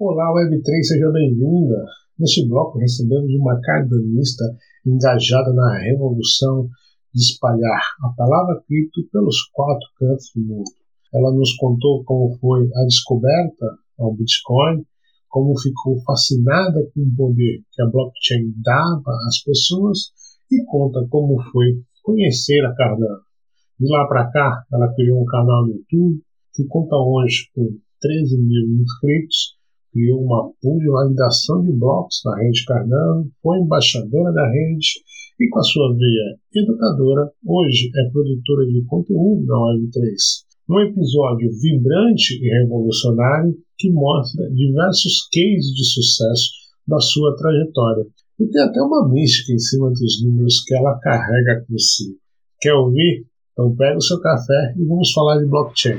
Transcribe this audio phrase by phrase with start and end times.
[0.00, 1.84] Olá, Web3, seja bem-vinda.
[2.16, 4.44] Neste bloco recebemos uma cardanista
[4.86, 6.68] engajada na revolução
[7.12, 10.70] de espalhar a palavra cripto pelos quatro cantos do mundo.
[11.12, 13.66] Ela nos contou como foi a descoberta
[13.98, 14.86] ao Bitcoin,
[15.28, 20.12] como ficou fascinada com o poder que a blockchain dava às pessoas
[20.48, 23.22] e conta como foi conhecer a Cardano.
[23.80, 26.22] De lá para cá, ela criou um canal no YouTube
[26.54, 27.66] que conta hoje com
[28.00, 29.57] 13 mil inscritos
[29.98, 35.02] criou uma pool de validação de blocos na rede Cardano, foi embaixadora da rede
[35.40, 40.14] e, com a sua veia educadora, hoje é produtora de conteúdo da Web3.
[40.70, 46.50] Um episódio vibrante e revolucionário que mostra diversos cases de sucesso
[46.86, 48.06] da sua trajetória.
[48.38, 52.16] E tem até uma mística em cima dos números que ela carrega consigo.
[52.60, 53.26] Quer ouvir?
[53.52, 55.98] Então pega o seu café e vamos falar de blockchain.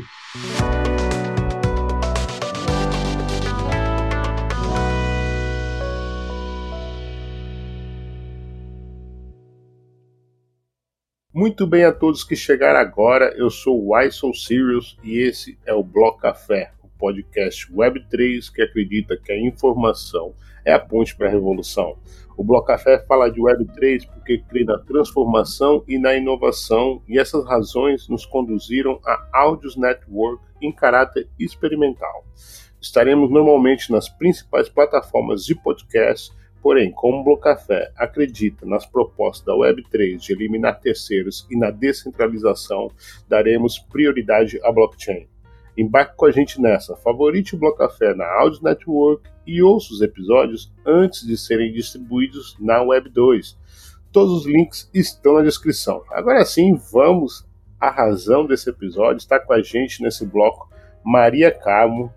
[11.39, 15.57] Muito bem a todos que chegaram agora, eu sou o I So Serious e esse
[15.65, 21.15] é o Bloco Café, o podcast Web3 que acredita que a informação é a ponte
[21.15, 21.97] para a revolução.
[22.35, 27.45] O Bloco Café fala de Web3 porque crê na transformação e na inovação e essas
[27.45, 32.25] razões nos conduziram a Audios Network em caráter experimental.
[32.81, 39.53] Estaremos normalmente nas principais plataformas de podcast Porém, como o Blocafé acredita nas propostas da
[39.53, 42.91] Web3 de eliminar terceiros e na descentralização,
[43.27, 45.27] daremos prioridade à blockchain.
[45.77, 50.71] Embarque com a gente nessa, favorite o Blocafé na Audio Network e ouça os episódios
[50.85, 53.55] antes de serem distribuídos na Web2.
[54.11, 56.03] Todos os links estão na descrição.
[56.11, 57.47] Agora sim, vamos
[57.79, 59.19] à razão desse episódio.
[59.19, 60.69] Está com a gente nesse bloco
[61.03, 62.13] Maria Carmo,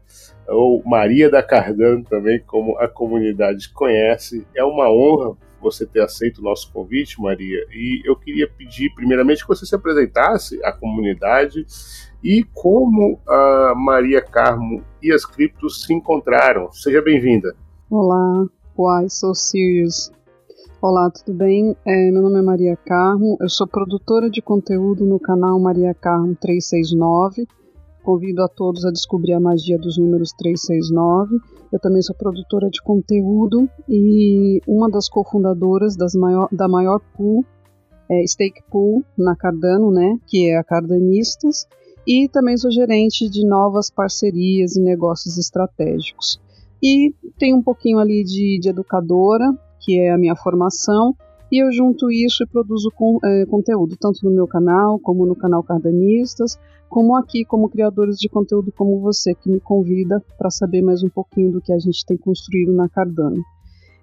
[0.52, 4.46] ou Maria da Cardano também, como a comunidade conhece.
[4.54, 9.42] É uma honra você ter aceito o nosso convite, Maria, e eu queria pedir primeiramente
[9.42, 11.64] que você se apresentasse à comunidade
[12.22, 16.70] e como a Maria Carmo e as criptos se encontraram.
[16.72, 17.54] Seja bem-vinda.
[17.88, 18.46] Olá,
[18.76, 20.10] why so serious?
[20.80, 21.76] Olá, tudo bem?
[21.86, 26.34] É, meu nome é Maria Carmo, eu sou produtora de conteúdo no canal Maria Carmo
[26.34, 27.46] 369
[28.02, 31.38] Convido a todos a descobrir a magia dos números 369.
[31.72, 37.44] Eu também sou produtora de conteúdo e uma das cofundadoras das maior, da maior pool,
[38.10, 41.66] é, Stake Pool, na Cardano, né, que é a Cardanistas,
[42.06, 46.40] e também sou gerente de novas parcerias e negócios estratégicos.
[46.82, 49.46] E tenho um pouquinho ali de, de educadora,
[49.80, 51.14] que é a minha formação,
[51.52, 55.36] e eu junto isso e produzo com, é, conteúdo, tanto no meu canal, como no
[55.36, 56.58] canal Cardanistas,
[56.88, 61.10] como aqui, como criadores de conteúdo como você, que me convida para saber mais um
[61.10, 63.42] pouquinho do que a gente tem construído na Cardano.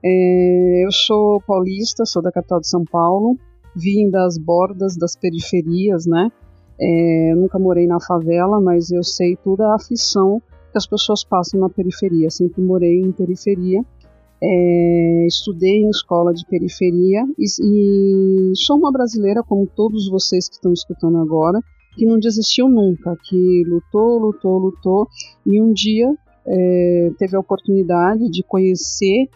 [0.05, 3.35] É, eu sou paulista, sou da capital de São Paulo,
[3.75, 6.31] vim das bordas, das periferias, né?
[6.79, 10.39] É, nunca morei na favela, mas eu sei toda a aflição
[10.71, 12.29] que as pessoas passam na periferia.
[12.29, 13.83] Sempre morei em periferia,
[14.41, 20.55] é, estudei em escola de periferia e, e sou uma brasileira, como todos vocês que
[20.55, 21.59] estão escutando agora,
[21.95, 25.07] que não desistiu nunca, que lutou, lutou, lutou
[25.45, 26.07] e um dia
[26.45, 29.27] é, teve a oportunidade de conhecer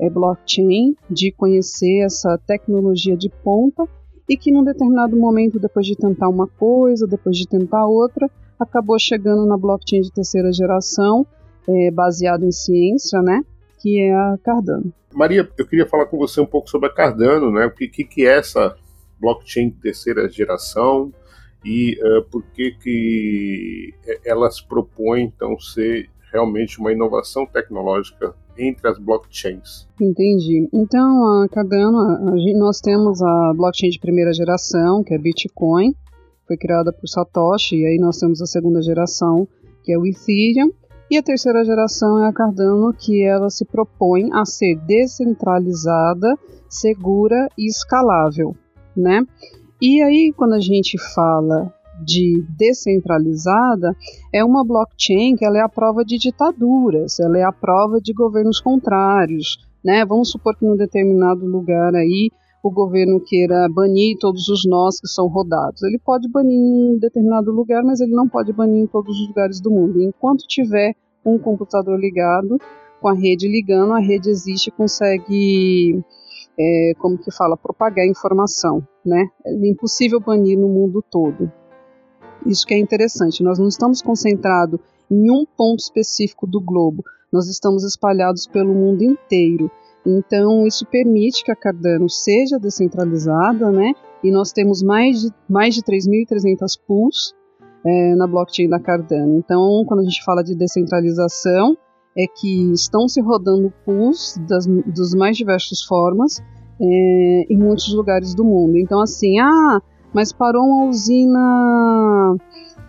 [0.00, 3.88] é, blockchain, de conhecer essa tecnologia de ponta
[4.28, 8.98] e que num determinado momento, depois de tentar uma coisa, depois de tentar outra, acabou
[8.98, 11.26] chegando na blockchain de terceira geração,
[11.68, 13.42] é, baseada em ciência, né?
[13.84, 14.92] Que é a Cardano.
[15.12, 17.66] Maria, eu queria falar com você um pouco sobre a Cardano, né?
[17.66, 18.74] O que, que é essa
[19.20, 21.12] blockchain de terceira geração?
[21.64, 28.98] e uh, por que, que elas propõem então ser realmente uma inovação tecnológica entre as
[28.98, 29.88] blockchains.
[30.00, 30.68] Entendi.
[30.72, 35.94] Então, a Cardano, nós temos a blockchain de primeira geração, que é Bitcoin,
[36.46, 39.48] foi criada por Satoshi, e aí nós temos a segunda geração,
[39.82, 40.72] que é o Ethereum,
[41.10, 46.34] e a terceira geração é a Cardano, que ela se propõe a ser descentralizada,
[46.68, 48.56] segura e escalável,
[48.96, 49.24] né?
[49.80, 51.72] E aí, quando a gente fala
[52.02, 53.94] de descentralizada,
[54.32, 58.12] é uma blockchain que ela é a prova de ditaduras, ela é a prova de
[58.12, 60.04] governos contrários, né?
[60.04, 62.30] Vamos supor que num determinado lugar aí
[62.68, 65.82] o governo queira banir todos os nós que são rodados.
[65.82, 69.28] Ele pode banir em um determinado lugar, mas ele não pode banir em todos os
[69.28, 70.02] lugares do mundo.
[70.02, 70.94] enquanto tiver
[71.24, 72.58] um computador ligado,
[73.00, 76.02] com a rede ligando, a rede existe e consegue
[76.58, 79.28] é, como que fala, propagar informação, né?
[79.44, 81.52] É impossível banir no mundo todo.
[82.46, 83.42] Isso que é interessante.
[83.42, 87.04] Nós não estamos concentrados em um ponto específico do globo.
[87.30, 89.70] nós estamos espalhados pelo mundo inteiro.
[90.06, 93.92] Então, isso permite que a Cardano seja descentralizada, né?
[94.22, 97.34] E nós temos mais de, mais de 3.300 pools
[97.86, 99.38] é, na blockchain da Cardano.
[99.38, 101.76] Então, quando a gente fala de descentralização,
[102.16, 106.42] é que estão se rodando pools das, dos mais diversas formas
[106.80, 108.78] é, em muitos lugares do mundo.
[108.78, 109.80] Então, assim, ah,
[110.12, 112.36] mas parou uma usina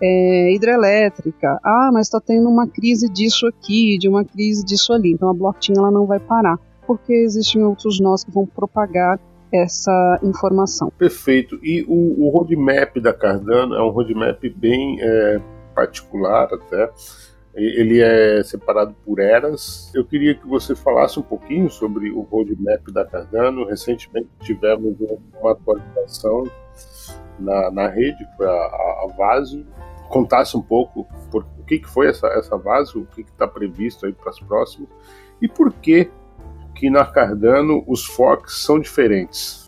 [0.01, 1.59] é, hidrelétrica.
[1.63, 5.13] Ah, mas está tendo uma crise disso aqui, de uma crise disso ali.
[5.13, 9.19] Então, a blockchain ela não vai parar, porque existem outros nós que vão propagar
[9.53, 10.91] essa informação.
[10.97, 11.59] Perfeito.
[11.63, 15.41] E o, o roadmap da Cardano é um roadmap bem é,
[15.73, 16.91] particular até
[17.55, 19.89] ele é separado por eras.
[19.95, 23.65] Eu queria que você falasse um pouquinho sobre o roadmap da Cardano.
[23.65, 24.97] Recentemente tivemos
[25.39, 26.43] uma atualização
[27.39, 29.65] na, na rede, foi a, a, Vaso.
[30.09, 34.05] Contasse um pouco por, o que, que foi essa, essa Vaso, o que está previsto
[34.05, 34.89] aí para as próximas
[35.41, 36.11] e por que
[36.75, 39.65] que na Cardano os forks são diferentes.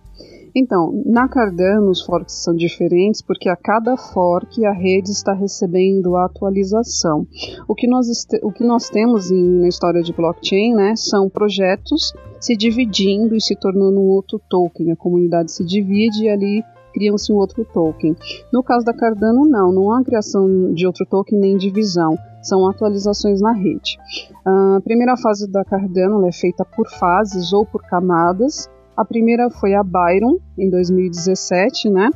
[0.55, 6.15] Então, na Cardano os forks são diferentes porque a cada fork a rede está recebendo
[6.15, 7.27] a atualização.
[7.67, 8.07] O que nós,
[8.41, 13.41] o que nós temos em, na história de blockchain né, são projetos se dividindo e
[13.41, 14.91] se tornando um outro token.
[14.91, 18.15] A comunidade se divide e ali criam-se um outro token.
[18.51, 23.41] No caso da Cardano, não, não há criação de outro token nem divisão, são atualizações
[23.41, 23.97] na rede.
[24.45, 29.75] A primeira fase da Cardano é feita por fases ou por camadas, a primeira foi
[29.75, 32.09] a Byron, em 2017, né?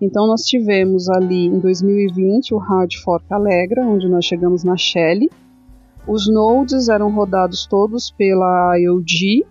[0.00, 5.28] Então nós tivemos ali em 2020 o Hard Fork Alegra, onde nós chegamos na Shell.
[6.06, 9.44] Os nodes eram rodados todos pela IOG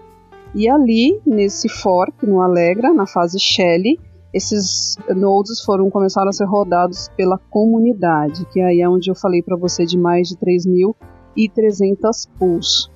[0.55, 3.97] e ali nesse fork no Alegra, na fase Shell,
[4.33, 9.41] esses nodes foram começaram a ser rodados pela comunidade, que aí é onde eu falei
[9.41, 12.91] para você de mais de 3.300 pools.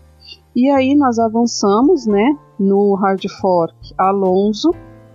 [0.55, 4.71] E aí nós avançamos, né, no hard fork Alonso,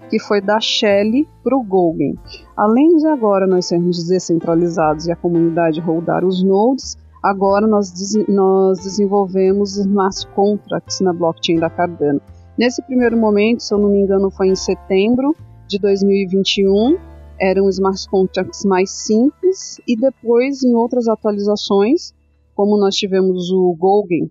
[0.08, 2.14] que foi da Shell para o Golden.
[2.56, 7.92] Além de agora nós sermos descentralizados e a comunidade rodar os nodes, agora nós,
[8.28, 12.20] nós desenvolvemos smart contracts na blockchain da Cardano.
[12.56, 15.36] Nesse primeiro momento, se eu não me engano, foi em setembro
[15.68, 16.96] de 2021,
[17.40, 22.12] eram smart contracts mais simples e depois em outras atualizações,
[22.54, 24.30] como nós tivemos o Golden,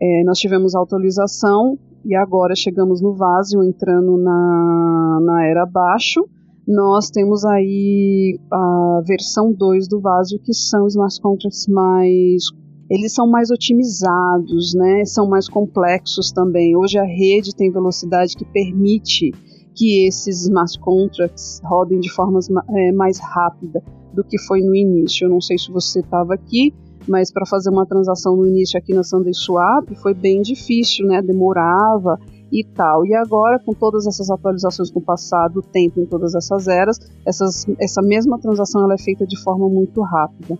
[0.00, 6.26] é, nós tivemos atualização e agora chegamos no Vazio, entrando na, na era baixo.
[6.66, 12.44] Nós temos aí a versão 2 do Vazio, que são smart contracts mais
[12.90, 15.06] eles são mais otimizados, né?
[15.06, 16.76] São mais complexos também.
[16.76, 19.32] Hoje a rede tem velocidade que permite
[19.74, 22.40] que esses smart contracts rodem de forma
[22.70, 23.82] é, mais rápida
[24.12, 25.24] do que foi no início.
[25.24, 26.74] Eu não sei se você estava aqui,
[27.08, 31.22] mas para fazer uma transação no início aqui na Sunday Swap foi bem difícil, né?
[31.22, 32.18] Demorava
[32.50, 33.06] e tal.
[33.06, 36.98] E agora, com todas essas atualizações com o passar do tempo em todas essas eras,
[37.26, 40.58] essas, essa mesma transação ela é feita de forma muito rápida.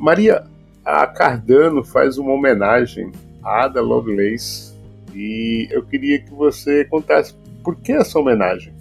[0.00, 0.44] Maria,
[0.84, 3.12] a Cardano faz uma homenagem
[3.42, 4.74] à Ada Lovelace
[5.14, 7.34] e eu queria que você contasse
[7.68, 8.72] por que essa homenagem.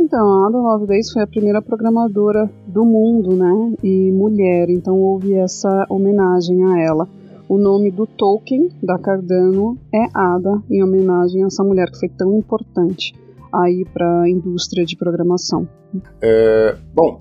[0.00, 3.74] Então, a Ada Lovelace foi a primeira programadora do mundo, né?
[3.82, 7.06] E mulher, então houve essa homenagem a ela.
[7.46, 12.08] O nome do token da Cardano é Ada, em homenagem a essa mulher que foi
[12.08, 13.14] tão importante
[13.52, 15.68] aí para a indústria de programação.
[16.22, 17.20] É, bom,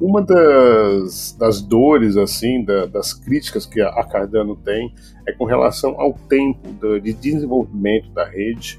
[0.00, 4.94] uma das, das dores, assim, da, das críticas que a Cardano tem
[5.26, 8.78] é com relação ao tempo de desenvolvimento da rede.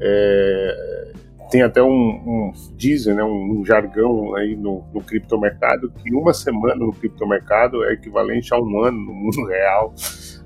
[0.00, 1.12] É,
[1.50, 6.34] tem até um, um dizem, né, um, um, jargão aí no, no criptomercado que uma
[6.34, 9.94] semana no criptomercado é equivalente a um ano no mundo real,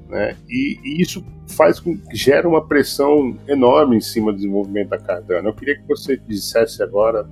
[0.08, 0.36] né?
[0.48, 4.98] E, e isso faz com que gera uma pressão enorme em cima do desenvolvimento da
[4.98, 5.48] Cardano.
[5.48, 7.26] Eu queria que você dissesse agora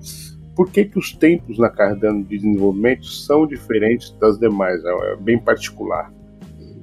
[0.54, 5.16] por que, que os tempos na Cardano de desenvolvimento são diferentes das demais, é, é
[5.16, 6.10] bem particular.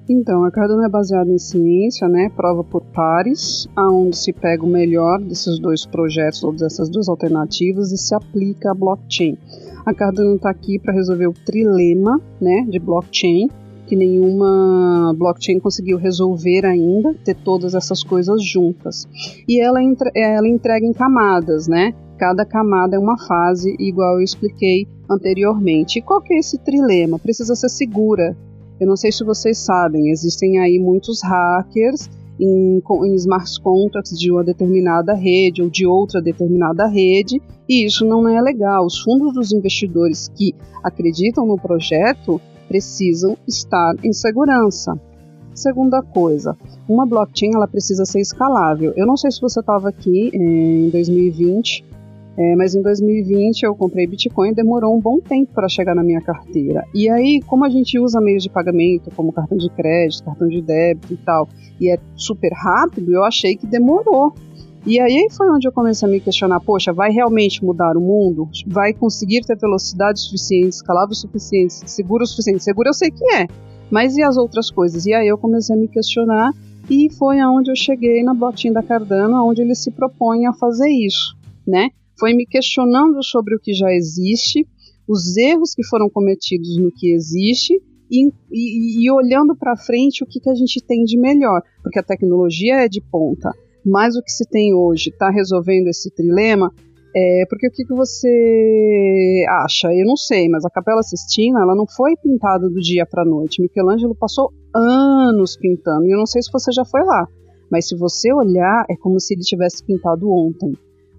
[0.07, 4.67] Então, a Cardano é baseada em ciência, né, prova por pares, aonde se pega o
[4.67, 9.38] melhor desses dois projetos ou dessas duas alternativas e se aplica a blockchain.
[9.86, 13.50] A Cardano está aqui para resolver o trilema, né, de blockchain,
[13.88, 19.07] que nenhuma blockchain conseguiu resolver ainda, ter todas essas coisas juntas.
[19.48, 21.93] E ela, entre, ela entrega em camadas, né?
[22.17, 26.00] Cada camada é uma fase, igual eu expliquei anteriormente.
[26.00, 27.19] E qual que é esse trilema?
[27.19, 28.38] Precisa ser segura,
[28.84, 34.30] eu não sei se vocês sabem, existem aí muitos hackers em, em, smart contracts de
[34.30, 38.86] uma determinada rede ou de outra determinada rede, e isso não é legal.
[38.86, 45.00] Os fundos dos investidores que acreditam no projeto precisam estar em segurança.
[45.54, 48.92] Segunda coisa, uma blockchain ela precisa ser escalável.
[48.98, 51.86] Eu não sei se você estava aqui em 2020,
[52.36, 56.04] é, mas em 2020 eu comprei Bitcoin e demorou um bom tempo para chegar na
[56.04, 56.84] minha carteira.
[56.94, 60.62] E aí, como a gente usa meios de pagamento, como cartão de crédito, cartão de
[60.62, 61.48] débito e tal,
[61.80, 64.34] e é super rápido, eu achei que demorou.
[64.86, 68.50] E aí foi onde eu comecei a me questionar: poxa, vai realmente mudar o mundo?
[68.68, 72.63] Vai conseguir ter velocidade suficiente, escalável suficiente, seguro o suficiente?
[72.63, 73.48] Seguro eu sei que é,
[73.92, 75.06] mas e as outras coisas?
[75.06, 76.52] E aí eu comecei a me questionar
[76.90, 80.90] e foi aonde eu cheguei na blockchain da Cardano, onde ele se propõe a fazer
[80.90, 81.92] isso, né?
[82.20, 84.67] Foi me questionando sobre o que já existe,
[85.08, 87.74] os erros que foram cometidos no que existe
[88.10, 92.00] e, e, e olhando para frente o que, que a gente tem de melhor, porque
[92.00, 93.51] a tecnologia é de ponta,
[93.86, 96.72] mas o que se tem hoje está resolvendo esse trilema
[97.15, 99.93] é, porque o que, que você acha?
[99.93, 103.25] Eu não sei, mas a Capela Sistina ela não foi pintada do dia para a
[103.25, 103.62] noite.
[103.62, 107.27] Michelangelo passou anos pintando, e eu não sei se você já foi lá,
[107.72, 110.74] mas se você olhar, é como se ele tivesse pintado ontem.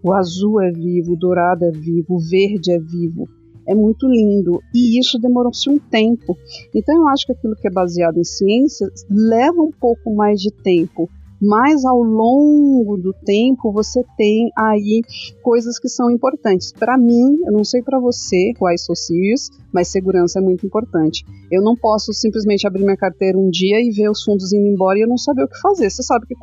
[0.05, 3.27] O azul é vivo, o dourado é vivo, o verde é vivo.
[3.67, 6.37] É muito lindo e isso demorou-se um tempo.
[6.75, 10.53] Então eu acho que aquilo que é baseado em ciência leva um pouco mais de
[10.53, 11.09] tempo
[11.45, 15.03] mas ao longo do tempo você tem aí
[15.43, 16.73] coisas que são importantes.
[16.73, 21.25] Para mim, eu não sei para você quais são os mas segurança é muito importante.
[21.51, 24.99] Eu não posso simplesmente abrir minha carteira um dia e ver os fundos indo embora
[24.99, 25.91] e eu não saber o que fazer.
[25.91, 26.35] Você sabe que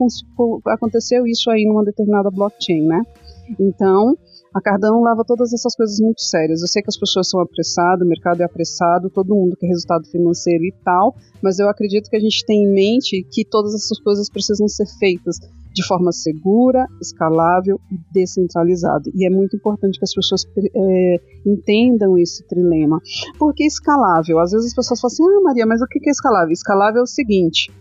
[0.68, 3.02] aconteceu isso aí numa determinada blockchain, né?
[3.60, 4.16] Então,
[4.54, 6.62] a Cardano leva todas essas coisas muito sérias.
[6.62, 10.06] Eu sei que as pessoas são apressadas, o mercado é apressado, todo mundo quer resultado
[10.08, 14.00] financeiro e tal, mas eu acredito que a gente tem em mente que todas essas
[14.00, 15.38] coisas precisam ser feitas
[15.74, 19.10] de forma segura, escalável e descentralizada.
[19.16, 23.02] E é muito importante que as pessoas é, entendam esse trilema.
[23.40, 24.40] Por que escalável?
[24.40, 26.52] Às vezes as pessoas falam assim: ah, Maria, mas o que é escalável?
[26.52, 27.72] Escalável é o seguinte: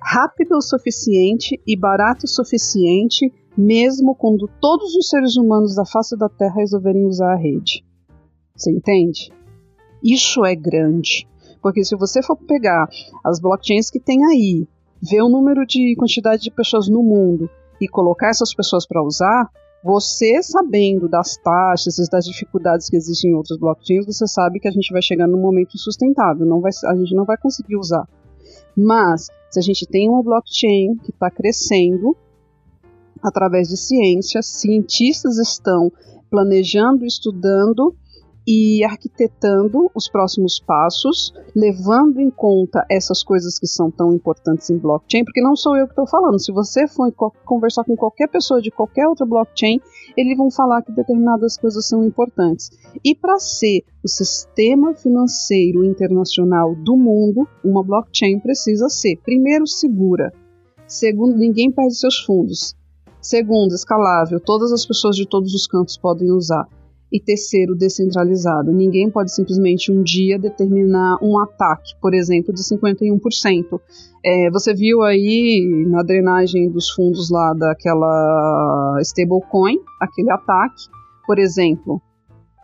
[0.00, 6.16] rápido o suficiente e barato o suficiente mesmo quando todos os seres humanos da face
[6.16, 7.84] da Terra resolverem usar a rede.
[8.56, 9.32] Você entende?
[10.02, 11.26] Isso é grande.
[11.62, 12.88] Porque se você for pegar
[13.24, 14.68] as blockchains que tem aí,
[15.00, 17.48] ver o número de quantidade de pessoas no mundo
[17.80, 19.50] e colocar essas pessoas para usar,
[19.82, 24.68] você sabendo das taxas e das dificuldades que existem em outros blockchains, você sabe que
[24.68, 28.06] a gente vai chegar num momento insustentável, não vai, a gente não vai conseguir usar.
[28.76, 32.16] Mas, se a gente tem uma blockchain que está crescendo,
[33.24, 35.90] através de ciência, cientistas estão
[36.30, 37.96] planejando, estudando
[38.46, 44.76] e arquitetando os próximos passos, levando em conta essas coisas que são tão importantes em
[44.76, 46.38] blockchain, porque não sou eu que estou falando.
[46.38, 47.10] Se você for
[47.46, 49.80] conversar com qualquer pessoa de qualquer outra blockchain,
[50.14, 52.70] eles vão falar que determinadas coisas são importantes.
[53.02, 60.30] E para ser o sistema financeiro internacional do mundo, uma blockchain precisa ser, primeiro, segura.
[60.86, 62.76] Segundo, ninguém perde seus fundos.
[63.24, 66.68] Segundo, escalável, todas as pessoas de todos os cantos podem usar.
[67.10, 68.70] E terceiro, descentralizado.
[68.70, 73.80] Ninguém pode simplesmente um dia determinar um ataque, por exemplo, de 51%.
[74.22, 80.84] É, você viu aí na drenagem dos fundos lá daquela stablecoin, aquele ataque,
[81.26, 82.02] por exemplo,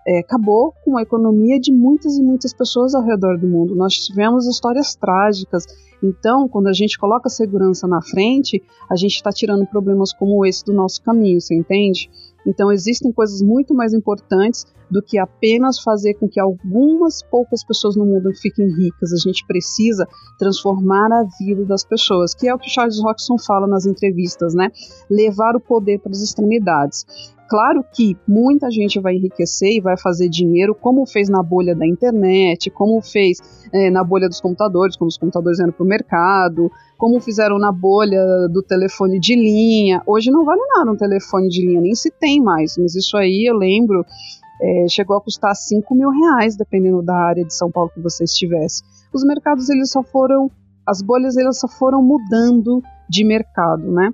[0.06, 3.74] é, acabou com a economia de muitas e muitas pessoas ao redor do mundo.
[3.74, 5.64] Nós tivemos histórias trágicas
[6.02, 10.44] então, quando a gente coloca a segurança na frente, a gente está tirando problemas como
[10.46, 12.10] esse do nosso caminho, você entende?
[12.46, 17.96] Então, existem coisas muito mais importantes do que apenas fazer com que algumas poucas pessoas
[17.96, 19.12] no mundo fiquem ricas.
[19.12, 20.06] A gente precisa
[20.38, 24.70] transformar a vida das pessoas, que é o que Charles Roxon fala nas entrevistas, né?
[25.08, 27.06] Levar o poder para as extremidades.
[27.50, 31.84] Claro que muita gente vai enriquecer e vai fazer dinheiro, como fez na bolha da
[31.84, 33.38] internet, como fez
[33.72, 37.72] é, na bolha dos computadores, como os computadores indo para o mercado, como fizeram na
[37.72, 40.00] bolha do telefone de linha.
[40.06, 43.50] Hoje não vale nada um telefone de linha, nem se tem mais, mas isso aí
[43.50, 44.06] eu lembro.
[44.60, 48.24] É, chegou a custar 5 mil reais, dependendo da área de São Paulo que você
[48.24, 48.82] estivesse.
[49.12, 50.50] Os mercados eles só foram,
[50.86, 54.12] as bolhas elas só foram mudando de mercado, né?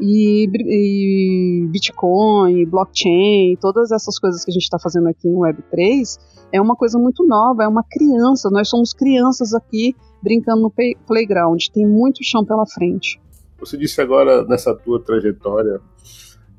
[0.00, 6.18] E, e Bitcoin, blockchain, todas essas coisas que a gente está fazendo aqui em Web3
[6.52, 8.50] é uma coisa muito nova, é uma criança.
[8.50, 10.72] Nós somos crianças aqui brincando no
[11.06, 11.60] playground.
[11.72, 13.20] Tem muito chão pela frente.
[13.58, 15.80] Você disse agora nessa tua trajetória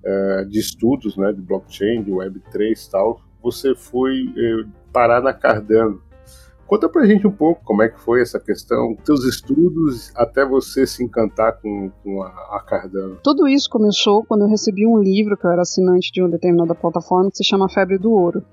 [0.03, 5.33] é, de estudos, né, de blockchain, de Web3 e tal, você foi é, parar na
[5.33, 6.01] Cardano.
[6.65, 10.88] Conta pra gente um pouco como é que foi essa questão, seus estudos, até você
[10.88, 13.17] se encantar com, com a, a, Cardano.
[13.24, 16.74] Tudo isso começou quando eu recebi um livro, que eu era assinante de uma determinada
[16.74, 18.43] plataforma, que se chama Febre do Ouro.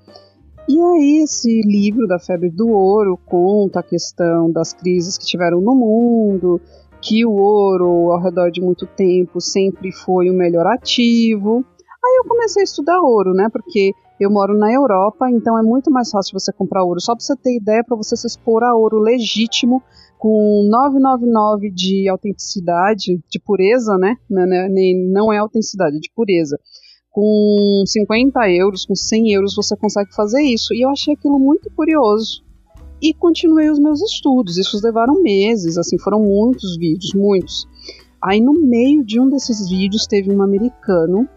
[0.68, 5.60] E aí esse livro da febre do ouro conta a questão das crises que tiveram
[5.60, 6.60] no mundo,
[7.02, 11.64] que o ouro ao redor de muito tempo sempre foi o melhor ativo.
[12.04, 13.48] Aí eu comecei a estudar ouro, né?
[13.52, 17.00] Porque eu moro na Europa, então é muito mais fácil você comprar ouro.
[17.00, 19.82] Só para você ter ideia, para você se expor a ouro legítimo
[20.18, 24.16] com 999 de autenticidade, de pureza, né?
[24.28, 24.68] Não, é,
[25.10, 26.58] não é autenticidade, é de pureza.
[27.10, 30.74] Com 50 euros, com 100 euros, você consegue fazer isso.
[30.74, 32.42] E eu achei aquilo muito curioso.
[33.00, 34.58] E continuei os meus estudos.
[34.58, 37.66] Isso levaram meses, assim, foram muitos vídeos, muitos.
[38.22, 41.28] Aí no meio de um desses vídeos teve um americano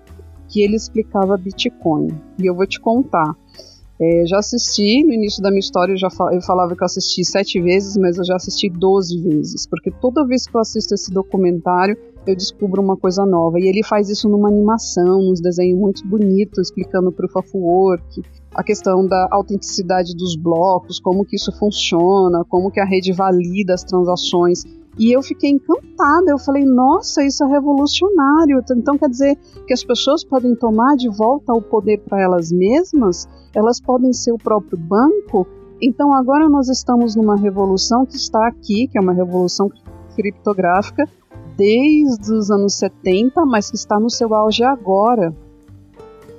[0.49, 2.09] que ele explicava Bitcoin.
[2.37, 3.35] E eu vou te contar.
[3.99, 7.23] É, já assisti, no início da minha história eu, já eu falava que eu assisti
[7.23, 11.11] sete vezes, mas eu já assisti doze vezes, porque toda vez que eu assisto esse
[11.11, 13.59] documentário eu descubro uma coisa nova.
[13.59, 18.21] E ele faz isso numa animação, nos desenhos muito bonitos, explicando Proof of Work,
[18.53, 23.73] a questão da autenticidade dos blocos, como que isso funciona, como que a rede valida
[23.73, 24.63] as transações.
[24.97, 28.63] E eu fiquei encantada, eu falei, nossa, isso é revolucionário.
[28.77, 33.27] Então quer dizer que as pessoas podem tomar de volta o poder para elas mesmas,
[33.55, 35.47] elas podem ser o próprio banco.
[35.81, 39.69] Então agora nós estamos numa revolução que está aqui, que é uma revolução
[40.15, 41.09] criptográfica,
[41.57, 45.35] desde os anos 70, mas que está no seu auge agora.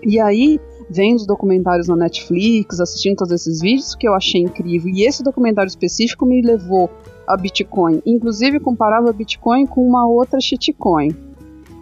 [0.03, 4.93] E aí, vendo os documentários na Netflix, assistindo todos esses vídeos, que eu achei incrível.
[4.93, 6.91] E esse documentário específico me levou
[7.27, 8.03] a Bitcoin.
[8.05, 11.15] Inclusive, comparava Bitcoin com uma outra shitcoin.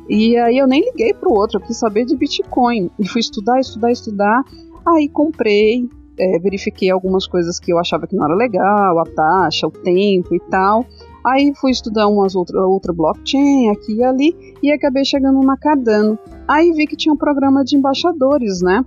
[0.09, 2.91] E aí eu nem liguei para o outro, eu quis saber de Bitcoin.
[2.99, 4.43] E fui estudar, estudar, estudar.
[4.87, 9.67] Aí comprei, é, verifiquei algumas coisas que eu achava que não era legal, a taxa,
[9.67, 10.85] o tempo e tal.
[11.25, 16.19] Aí fui estudar umas outra, outra blockchain aqui e ali e acabei chegando na Cardano.
[16.49, 18.85] Aí vi que tinha um programa de embaixadores, né?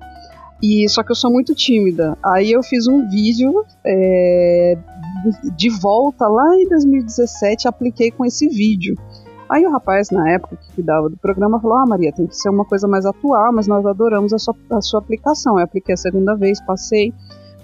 [0.62, 2.18] E só que eu sou muito tímida.
[2.24, 4.78] Aí eu fiz um vídeo é,
[5.56, 8.96] de volta lá em 2017, apliquei com esse vídeo.
[9.50, 12.50] Aí o rapaz, na época, que cuidava do programa, falou: Ah, Maria, tem que ser
[12.50, 15.60] uma coisa mais atual, mas nós adoramos a sua, a sua aplicação.
[15.60, 17.14] Eu apliquei a segunda vez, passei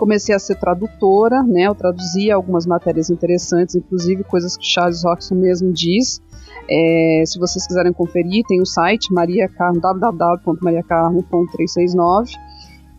[0.01, 1.67] comecei a ser tradutora, né?
[1.67, 6.19] Eu traduzia algumas matérias interessantes, inclusive coisas que Charles Roxon mesmo diz.
[6.67, 12.31] É, se vocês quiserem conferir, tem o site mariacarmo, www.mariacarmo.369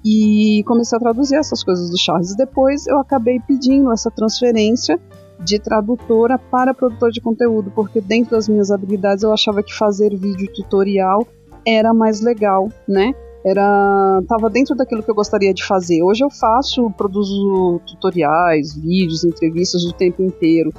[0.04, 2.36] e comecei a traduzir essas coisas do Charles.
[2.36, 4.96] Depois eu acabei pedindo essa transferência
[5.40, 10.16] de tradutora para produtor de conteúdo, porque dentro das minhas habilidades eu achava que fazer
[10.16, 11.26] vídeo tutorial
[11.66, 13.12] era mais legal, né?
[13.44, 16.02] Era estava dentro daquilo que eu gostaria de fazer.
[16.02, 20.72] Hoje eu faço, produzo tutoriais, vídeos, entrevistas o tempo inteiro.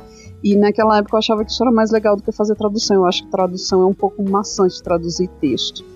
[0.44, 2.98] E naquela época eu achava que isso era mais legal do que fazer tradução.
[2.98, 5.93] Eu acho que tradução é um pouco maçante traduzir texto.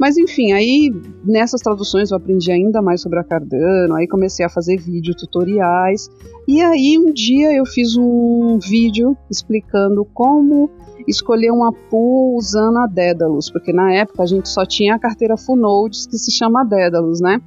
[0.00, 0.90] Mas enfim, aí
[1.22, 6.08] nessas traduções eu aprendi ainda mais sobre a Cardano, aí comecei a fazer vídeo tutoriais.
[6.48, 10.70] E aí um dia eu fiz um vídeo explicando como
[11.06, 15.36] escolher uma pool usando a Daedalus, porque na época a gente só tinha a carteira
[15.36, 17.38] Full Nodes que se chama Daedalus, né?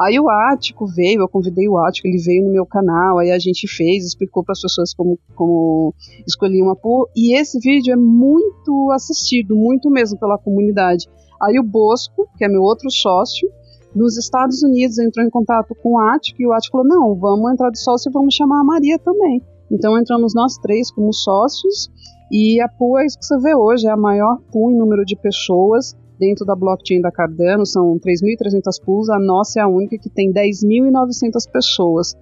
[0.00, 3.38] Aí o Ático veio, eu convidei o Ático, ele veio no meu canal, aí a
[3.38, 5.94] gente fez, explicou para as pessoas como, como
[6.26, 11.06] escolher uma pool, e esse vídeo é muito assistido, muito mesmo pela comunidade.
[11.42, 13.48] Aí o Bosco, que é meu outro sócio,
[13.94, 17.52] nos Estados Unidos entrou em contato com o Ático e o Ático falou: não, vamos
[17.52, 19.42] entrar de sócio e vamos chamar a Maria também.
[19.70, 21.90] Então entramos nós três como sócios
[22.30, 25.04] e a pool é isso que você vê hoje, é a maior pool em número
[25.04, 29.96] de pessoas dentro da blockchain da Cardano, são 3.300 pools, a nossa é a única
[29.96, 32.14] que tem 10.900 pessoas,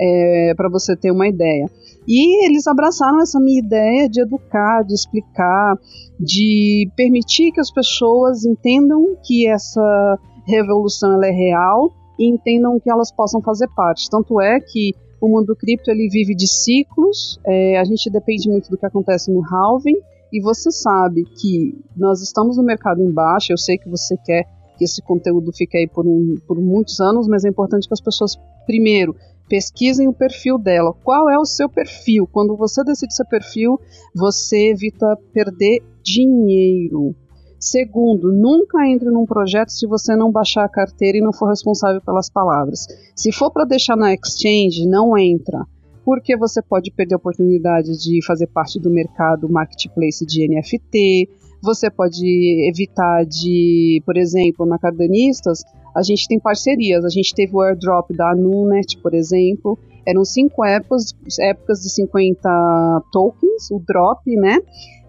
[0.00, 1.66] é, para você ter uma ideia.
[2.08, 5.76] E eles abraçaram essa minha ideia de educar, de explicar,
[6.18, 12.90] de permitir que as pessoas entendam que essa revolução ela é real e entendam que
[12.90, 14.08] elas possam fazer parte.
[14.10, 18.70] Tanto é que o mundo cripto ele vive de ciclos, é, a gente depende muito
[18.70, 19.98] do que acontece no halving,
[20.32, 24.46] e você sabe que nós estamos no mercado embaixo, eu sei que você quer
[24.78, 28.00] que esse conteúdo fique aí por, um, por muitos anos, mas é importante que as
[28.00, 29.14] pessoas, primeiro,
[29.50, 30.94] pesquisem o perfil dela.
[31.02, 32.24] Qual é o seu perfil?
[32.30, 33.80] Quando você decide seu perfil,
[34.14, 37.16] você evita perder dinheiro.
[37.58, 42.00] Segundo, nunca entre num projeto se você não baixar a carteira e não for responsável
[42.00, 42.86] pelas palavras.
[43.14, 45.66] Se for para deixar na exchange, não entra,
[46.04, 51.28] porque você pode perder a oportunidade de fazer parte do mercado marketplace de NFT.
[51.60, 52.24] Você pode
[52.70, 55.62] evitar de, por exemplo, na Cardanistas,
[55.94, 57.04] a gente tem parcerias.
[57.04, 59.78] A gente teve o airdrop da Nunet, por exemplo.
[60.06, 64.58] Eram cinco épocas, épocas de 50 tokens, o drop, né?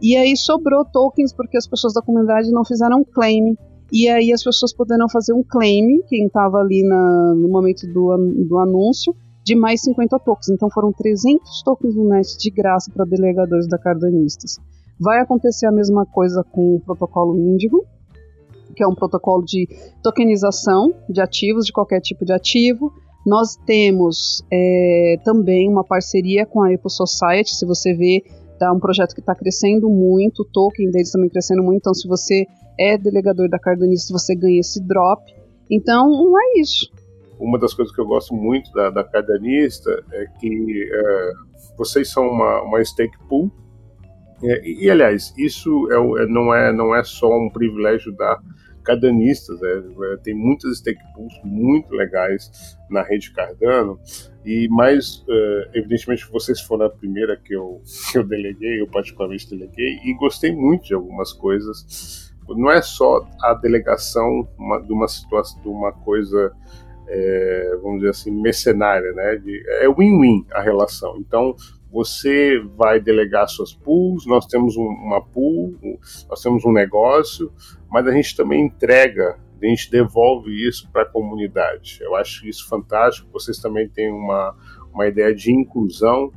[0.01, 3.55] E aí sobrou tokens porque as pessoas da comunidade não fizeram claim.
[3.91, 8.17] e aí as pessoas poderão fazer um claim, quem estava ali na, no momento do,
[8.47, 10.49] do anúncio, de mais 50 tokens.
[10.49, 14.57] Então foram 300 tokens no net de graça para delegadores da Cardanistas.
[14.99, 17.85] Vai acontecer a mesma coisa com o protocolo Índigo,
[18.75, 19.67] que é um protocolo de
[20.03, 22.91] tokenização de ativos, de qualquer tipo de ativo.
[23.25, 27.55] Nós temos é, também uma parceria com a Epo Society.
[27.55, 28.23] Se você vê,
[28.57, 31.77] tá um projeto que está crescendo muito, o token deles também crescendo muito.
[31.77, 32.45] Então, se você
[32.79, 35.21] é delegador da Cardanista, você ganha esse drop.
[35.69, 36.91] Então, é isso.
[37.39, 41.31] Uma das coisas que eu gosto muito da, da Cardanista é que é,
[41.77, 43.51] vocês são uma, uma stake pool.
[44.43, 48.39] É, e, aliás, isso é, é, não, é, não é só um privilégio da
[48.81, 53.99] Cardanistas, é, é, tem muitas stake pools muito legais na rede Cardano,
[54.43, 59.49] e mais, uh, evidentemente, vocês foram a primeira que eu, que eu deleguei, eu particularmente
[59.49, 65.07] deleguei, e gostei muito de algumas coisas não é só a delegação uma, de uma
[65.07, 66.51] situação, de uma coisa,
[67.07, 69.35] é, vamos dizer assim, mercenária, né?
[69.37, 71.17] De, é win-win a relação.
[71.17, 71.55] Então,
[71.91, 75.77] você vai delegar suas pools, nós temos um, uma pool,
[76.29, 77.51] nós temos um negócio,
[77.89, 81.99] mas a gente também entrega, a gente devolve isso para a comunidade.
[82.01, 83.29] Eu acho isso fantástico.
[83.31, 84.55] Vocês também têm uma,
[84.93, 86.31] uma ideia de inclusão,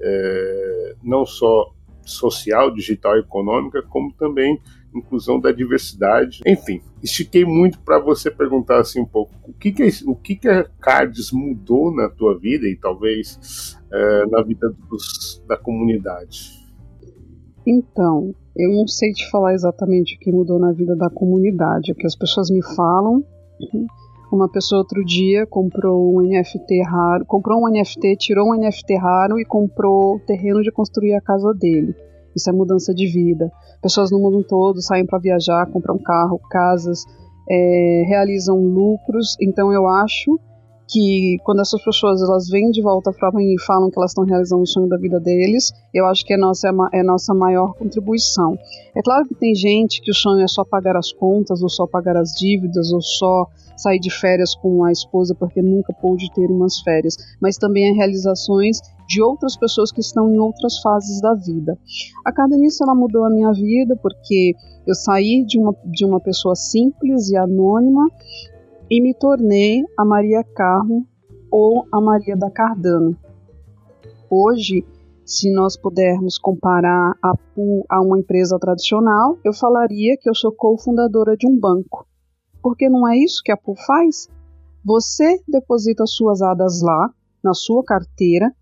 [0.00, 4.60] é, não só social, digital e econômica, como também
[4.94, 6.40] inclusão da diversidade.
[6.46, 10.36] Enfim, estiquei muito para você perguntar assim um pouco o que que, é, o que,
[10.36, 16.60] que a Cards mudou na tua vida e talvez é, na vida dos, da comunidade.
[17.66, 21.94] Então, eu não sei te falar exatamente o que mudou na vida da comunidade, o
[21.94, 23.24] que as pessoas me falam.
[24.32, 29.40] Uma pessoa outro dia comprou um NFT raro, comprou um NFT, tirou um NFT raro
[29.40, 31.94] e comprou o terreno de construir a casa dele.
[32.34, 33.50] Isso é mudança de vida.
[33.82, 37.04] Pessoas no mundo todo saem para viajar, compram carro, casas,
[37.48, 39.36] é, realizam lucros.
[39.40, 40.38] Então eu acho
[40.90, 44.24] que quando essas pessoas elas vêm de volta para mim e falam que elas estão
[44.24, 47.74] realizando o sonho da vida deles, eu acho que é nossa é, é nossa maior
[47.74, 48.58] contribuição.
[48.94, 51.86] É claro que tem gente que o sonho é só pagar as contas, ou só
[51.86, 56.50] pagar as dívidas, ou só sair de férias com a esposa porque nunca pôde ter
[56.50, 61.34] umas férias, mas também há realizações de outras pessoas que estão em outras fases da
[61.34, 61.76] vida.
[62.24, 64.54] A Cardenice ela mudou a minha vida porque
[64.86, 68.06] eu saí de uma, de uma pessoa simples e anônima
[68.90, 71.06] e me tornei a Maria Carmo
[71.50, 73.16] ou a Maria da Cardano.
[74.28, 74.84] Hoje,
[75.24, 80.50] se nós pudermos comparar a PU a uma empresa tradicional, eu falaria que eu sou
[80.50, 82.04] cofundadora de um banco.
[82.60, 84.28] Porque não é isso que a PU faz?
[84.84, 87.10] Você deposita suas ADAs lá,
[87.44, 88.52] na sua carteira,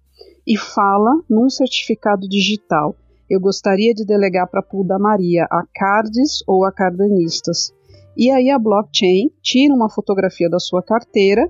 [0.46, 2.94] e fala num certificado digital.
[3.30, 7.72] Eu gostaria de delegar para a pool da Maria a cards ou a cardanistas.
[8.18, 11.48] E aí a blockchain tira uma fotografia da sua carteira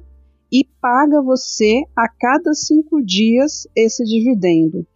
[0.52, 4.87] e paga você a cada cinco dias esse dividendo.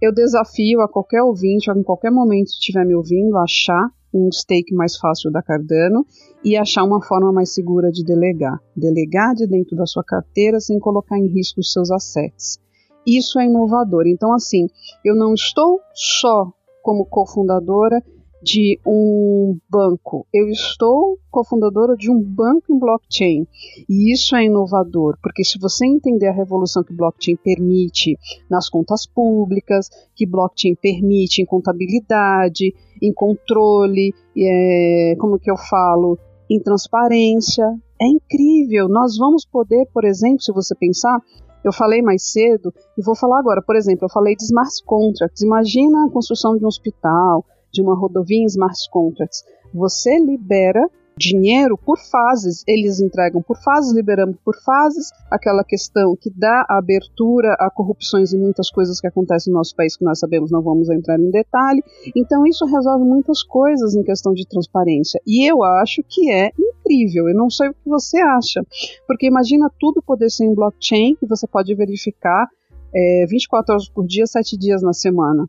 [0.00, 4.74] Eu desafio a qualquer ouvinte, em qualquer momento que estiver me ouvindo, achar um stake
[4.74, 6.04] mais fácil da Cardano
[6.44, 8.58] e achar uma forma mais segura de delegar.
[8.76, 12.58] Delegar de dentro da sua carteira sem colocar em risco os seus assets.
[13.06, 14.08] Isso é inovador.
[14.08, 14.66] Então, assim,
[15.04, 18.02] eu não estou só como cofundadora
[18.42, 23.46] de um banco, eu estou cofundadora de um banco em blockchain.
[23.88, 28.18] E isso é inovador, porque se você entender a revolução que blockchain permite
[28.50, 36.18] nas contas públicas, que blockchain permite em contabilidade, em controle, é, como que eu falo,
[36.50, 37.64] em transparência,
[38.00, 38.88] é incrível.
[38.88, 41.18] Nós vamos poder, por exemplo, se você pensar,
[41.64, 43.62] eu falei mais cedo e vou falar agora.
[43.62, 45.42] Por exemplo, eu falei de smart contracts.
[45.42, 49.42] Imagina a construção de um hospital, de uma rodovia em smart contracts.
[49.72, 56.30] Você libera dinheiro por fases, eles entregam por fases, liberamos por fases, aquela questão que
[56.30, 60.50] dá abertura a corrupções e muitas coisas que acontecem no nosso país que nós sabemos,
[60.50, 61.82] não vamos entrar em detalhe.
[62.16, 65.20] Então isso resolve muitas coisas em questão de transparência.
[65.26, 67.28] E eu acho que é incrível.
[67.28, 68.62] Eu não sei o que você acha,
[69.06, 72.46] porque imagina tudo poder ser em blockchain que você pode verificar
[72.94, 75.48] é, 24 horas por dia, 7 dias na semana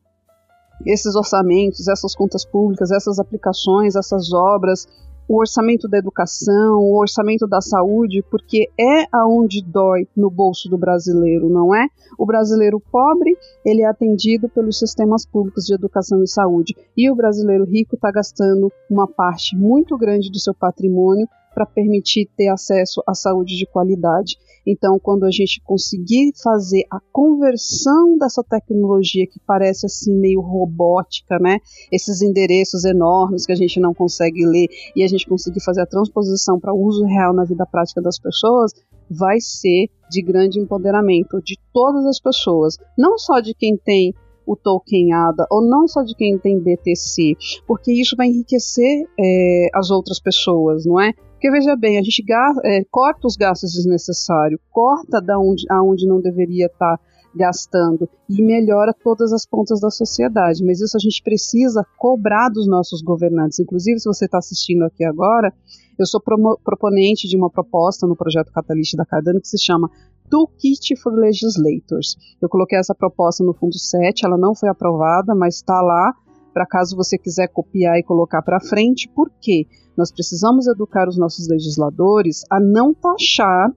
[0.85, 4.87] esses orçamentos, essas contas públicas, essas aplicações, essas obras,
[5.27, 10.77] o orçamento da educação, o orçamento da saúde, porque é aonde dói no bolso do
[10.77, 11.87] brasileiro, não é?
[12.17, 17.15] O brasileiro pobre, ele é atendido pelos sistemas públicos de educação e saúde, e o
[17.15, 23.01] brasileiro rico está gastando uma parte muito grande do seu patrimônio para permitir ter acesso
[23.07, 24.37] à saúde de qualidade.
[24.65, 31.37] Então, quando a gente conseguir fazer a conversão dessa tecnologia que parece assim meio robótica,
[31.39, 31.59] né?
[31.91, 35.85] Esses endereços enormes que a gente não consegue ler e a gente conseguir fazer a
[35.85, 38.71] transposição para uso real na vida prática das pessoas,
[39.09, 44.13] vai ser de grande empoderamento de todas as pessoas, não só de quem tem
[44.45, 47.35] o Tolkien ADA, ou não só de quem tem BTC,
[47.65, 51.13] porque isso vai enriquecer é, as outras pessoas, não é?
[51.43, 52.23] Porque veja bem, a gente
[52.63, 57.03] é, corta os gastos desnecessários, corta da onde, aonde não deveria estar tá
[57.35, 60.63] gastando e melhora todas as pontas da sociedade.
[60.63, 63.59] Mas isso a gente precisa cobrar dos nossos governantes.
[63.59, 65.53] Inclusive, se você está assistindo aqui agora,
[65.99, 66.21] eu sou
[66.63, 69.91] proponente de uma proposta no projeto Catalyst da Cardano que se chama
[70.29, 72.15] Toolkit for Legislators.
[72.41, 76.13] Eu coloquei essa proposta no fundo 7, ela não foi aprovada, mas está lá
[76.53, 79.09] para caso você quiser copiar e colocar para frente.
[79.09, 79.65] Por quê?
[79.97, 83.71] Nós precisamos educar os nossos legisladores a não taxar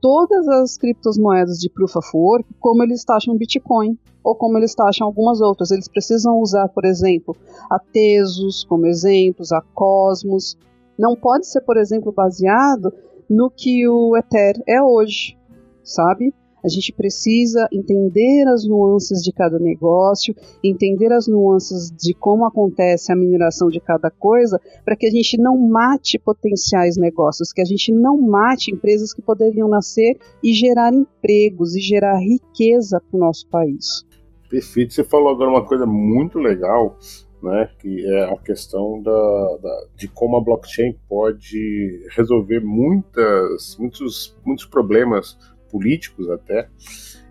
[0.00, 5.06] todas as criptomoedas de Proof of Work como eles taxam Bitcoin ou como eles taxam
[5.06, 5.70] algumas outras.
[5.70, 7.36] Eles precisam usar, por exemplo,
[7.70, 10.56] a Tesos como exemplos, a Cosmos.
[10.98, 12.92] Não pode ser, por exemplo, baseado
[13.30, 15.38] no que o Ether é hoje,
[15.82, 16.34] sabe?
[16.64, 23.12] A gente precisa entender as nuances de cada negócio, entender as nuances de como acontece
[23.12, 27.64] a mineração de cada coisa, para que a gente não mate potenciais negócios, que a
[27.64, 33.20] gente não mate empresas que poderiam nascer e gerar empregos e gerar riqueza para o
[33.20, 34.04] nosso país.
[34.48, 34.92] Perfeito.
[34.92, 36.98] Você falou agora uma coisa muito legal,
[37.42, 44.36] né, que é a questão da, da, de como a blockchain pode resolver muitas, muitos,
[44.44, 45.36] muitos problemas
[45.72, 46.68] políticos até.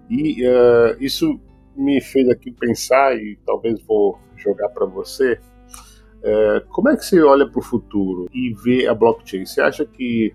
[0.10, 1.40] E uh, isso
[1.76, 7.22] me fez aqui pensar, e talvez vou jogar para você, uh, como é que você
[7.22, 9.46] olha para o futuro e vê a blockchain?
[9.46, 10.34] Você acha que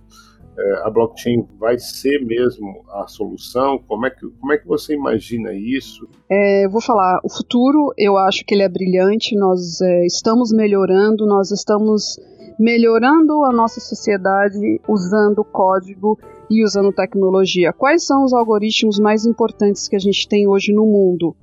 [0.56, 3.78] uh, a blockchain vai ser mesmo a solução?
[3.86, 6.08] Como é que, como é que você imagina isso?
[6.30, 10.52] É, eu vou falar, o futuro eu acho que ele é brilhante, nós é, estamos
[10.52, 12.18] melhorando, nós estamos
[12.58, 16.18] melhorando a nossa sociedade usando código
[16.50, 17.72] e usando tecnologia.
[17.72, 21.34] Quais são os algoritmos mais importantes que a gente tem hoje no mundo?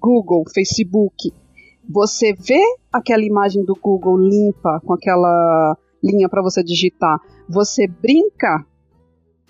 [0.00, 1.32] Google, Facebook.
[1.88, 7.18] Você vê aquela imagem do Google limpa com aquela linha para você digitar.
[7.48, 8.64] Você brinca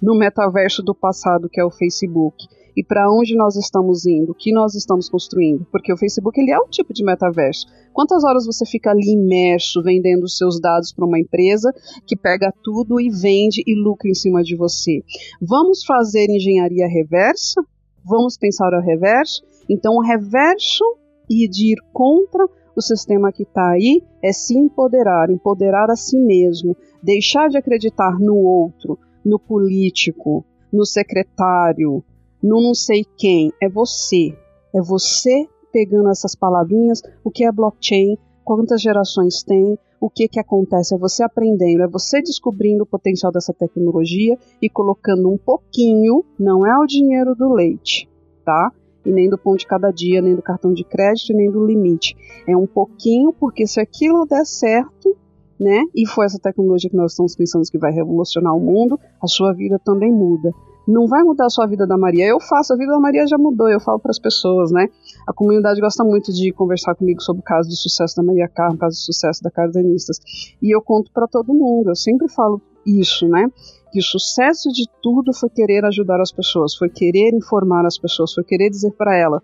[0.00, 4.34] no metaverso do passado que é o Facebook e para onde nós estamos indo, o
[4.34, 7.66] que nós estamos construindo, porque o Facebook ele é um tipo de metaverso.
[7.92, 11.72] Quantas horas você fica ali imerso vendendo os seus dados para uma empresa
[12.06, 15.02] que pega tudo e vende e lucra em cima de você?
[15.40, 17.62] Vamos fazer engenharia reversa?
[18.04, 19.42] Vamos pensar o reverso?
[19.68, 20.84] Então, o reverso
[21.30, 22.44] e de ir contra
[22.76, 28.18] o sistema que está aí é se empoderar, empoderar a si mesmo, deixar de acreditar
[28.18, 32.02] no outro, no político, no secretário,
[32.44, 34.36] no não sei quem, é você.
[34.74, 40.38] É você pegando essas palavrinhas, o que é blockchain, quantas gerações tem, o que, que
[40.38, 46.22] acontece, é você aprendendo, é você descobrindo o potencial dessa tecnologia e colocando um pouquinho,
[46.38, 48.06] não é o dinheiro do leite,
[48.44, 48.70] tá?
[49.06, 52.14] E nem do pão de cada dia, nem do cartão de crédito, nem do limite.
[52.46, 55.16] É um pouquinho, porque se aquilo der certo,
[55.58, 55.80] né?
[55.94, 59.54] E foi essa tecnologia que nós estamos pensando que vai revolucionar o mundo, a sua
[59.54, 60.52] vida também muda
[60.86, 62.26] não vai mudar a sua vida da Maria.
[62.26, 64.88] Eu faço, a vida da Maria já mudou, eu falo para as pessoas, né?
[65.26, 68.76] A comunidade gosta muito de conversar comigo sobre o caso de sucesso da Maria Carmo,
[68.76, 70.18] o caso de sucesso da Cardenistas.
[70.62, 73.48] E eu conto para todo mundo, eu sempre falo isso, né?
[73.92, 78.32] Que o sucesso de tudo foi querer ajudar as pessoas, foi querer informar as pessoas,
[78.32, 79.42] foi querer dizer para ela,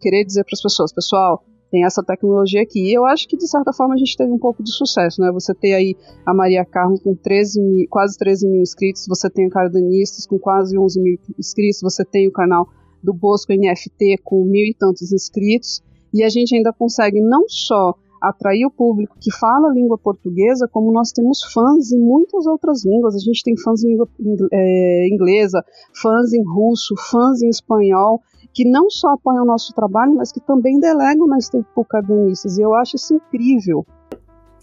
[0.00, 2.88] querer dizer para as pessoas, pessoal, tem essa tecnologia aqui.
[2.88, 5.32] E eu acho que, de certa forma, a gente teve um pouco de sucesso, né?
[5.32, 9.48] Você tem aí a Maria Carmo com 13 mil, quase 13 mil inscritos, você tem
[9.48, 12.68] o Cardanistas com quase 11 mil inscritos, você tem o canal
[13.02, 15.82] do Bosco NFT com mil e tantos inscritos,
[16.12, 20.68] e a gente ainda consegue não só atrair o público que fala a língua portuguesa,
[20.70, 23.16] como nós temos fãs em muitas outras línguas.
[23.16, 24.08] A gente tem fãs em língua
[24.52, 25.62] é, inglesa,
[26.00, 28.22] fãs em russo, fãs em espanhol
[28.54, 31.50] que não só apoiam o nosso trabalho, mas que também delegam nas
[31.88, 32.56] cardenistas.
[32.56, 33.84] E eu acho isso incrível.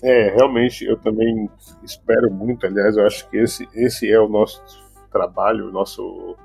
[0.02, 1.50] É, realmente, eu também
[1.84, 2.66] espero muito.
[2.66, 4.64] Aliás, eu acho que esse, esse é o nosso
[5.12, 6.38] trabalho, o nosso.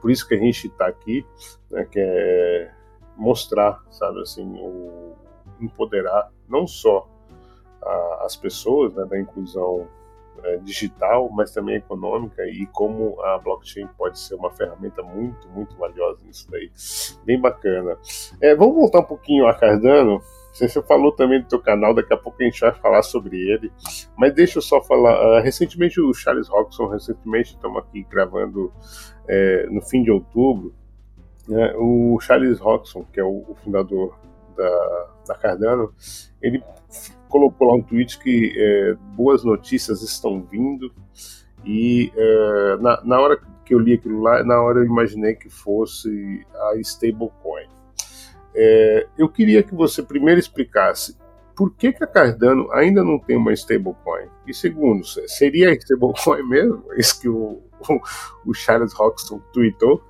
[0.00, 1.24] Por isso que a gente está aqui,
[1.70, 2.70] né, que é
[3.16, 5.16] mostrar, sabe, assim, o
[5.60, 7.08] empoderar não só
[7.82, 9.88] a, as pessoas né, da inclusão
[10.62, 16.24] digital, mas também econômica e como a blockchain pode ser uma ferramenta muito, muito valiosa
[16.24, 16.70] nisso daí.
[17.24, 17.96] Bem bacana.
[18.40, 20.20] É, vamos voltar um pouquinho a Cardano.
[20.52, 23.70] Você falou também do teu canal, daqui a pouco a gente vai falar sobre ele.
[24.16, 25.38] Mas deixa eu só falar.
[25.38, 28.72] Uh, recentemente o Charles Roxon, recentemente estamos aqui gravando
[29.28, 30.74] é, no fim de outubro.
[31.46, 34.18] Né, o Charles Roxon, que é o, o fundador
[34.58, 35.94] da, da, Cardano,
[36.42, 36.62] ele
[37.28, 40.92] colocou lá um tweet que é, boas notícias estão vindo.
[41.64, 45.48] E é, na, na hora que eu li aquilo lá, na hora eu imaginei que
[45.48, 47.68] fosse a stablecoin.
[48.54, 51.16] É, eu queria que você primeiro explicasse
[51.54, 54.28] por que, que a Cardano ainda não tem uma stablecoin.
[54.46, 56.84] E segundo, seria a stablecoin mesmo?
[56.96, 58.00] Isso que o, o,
[58.46, 60.02] o Charles Roxton tweetou?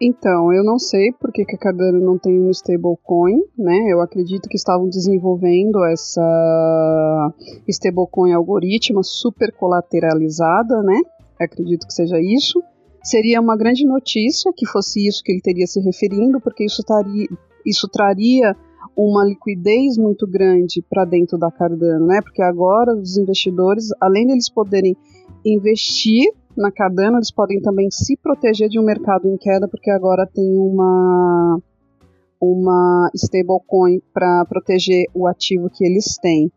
[0.00, 3.86] Então, eu não sei por que, a Cardano não tem um stablecoin, né?
[3.88, 7.32] Eu acredito que estavam desenvolvendo essa
[7.66, 11.00] stablecoin algoritmo super colateralizada, né?
[11.40, 12.62] Acredito que seja isso.
[13.02, 17.26] Seria uma grande notícia que fosse isso que ele teria se referindo, porque isso, taria,
[17.64, 18.54] isso traria
[18.94, 22.20] uma liquidez muito grande para dentro da Cardano, né?
[22.20, 24.94] Porque agora os investidores, além deles poderem
[25.44, 30.26] investir na Cardano, eles podem também se proteger de um mercado em queda, porque agora
[30.26, 31.58] tem uma
[32.40, 36.50] uma stablecoin para proteger o ativo que eles têm.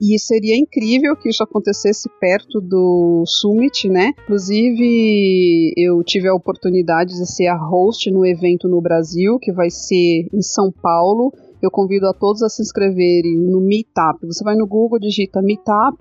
[0.00, 4.12] E seria incrível que isso acontecesse perto do Summit, né?
[4.24, 9.70] Inclusive, eu tive a oportunidade de ser a host no evento no Brasil, que vai
[9.70, 11.32] ser em São Paulo.
[11.62, 14.26] Eu convido a todos a se inscreverem no Meetup.
[14.26, 15.96] Você vai no Google, digita Meetup,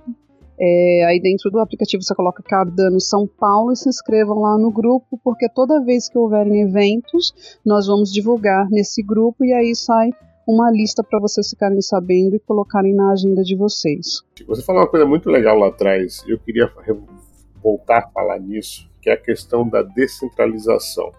[0.59, 4.71] é, aí dentro do aplicativo você coloca Cardano São Paulo e se inscrevam lá no
[4.71, 7.33] grupo, porque toda vez que houverem eventos,
[7.65, 10.09] nós vamos divulgar nesse grupo e aí sai
[10.47, 14.21] uma lista para vocês ficarem sabendo e colocarem na agenda de vocês.
[14.45, 16.69] Você falou uma coisa muito legal lá atrás, eu queria
[17.61, 21.11] voltar a falar nisso, que é a questão da descentralização.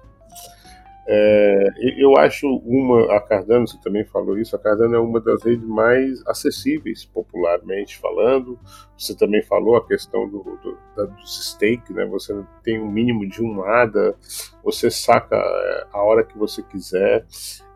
[1.07, 5.43] É, eu acho uma, a Cardano, você também falou isso, a Cardano é uma das
[5.43, 8.59] redes mais acessíveis, popularmente falando.
[8.97, 12.07] Você também falou a questão do, do, dos stake, né?
[12.07, 14.17] Você tem um mínimo de um ADA,
[14.63, 17.27] você saca é, a hora que você quiser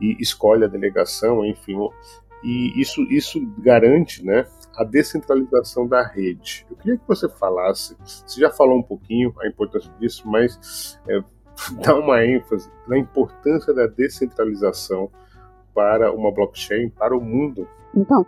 [0.01, 1.77] e escolhe a delegação, enfim.
[2.43, 6.65] E isso, isso garante né, a descentralização da rede.
[6.71, 11.21] Eu queria que você falasse, você já falou um pouquinho a importância disso, mas é,
[11.83, 15.11] dá uma ênfase na importância da descentralização
[15.75, 17.67] para uma blockchain, para o mundo.
[17.97, 18.25] Então,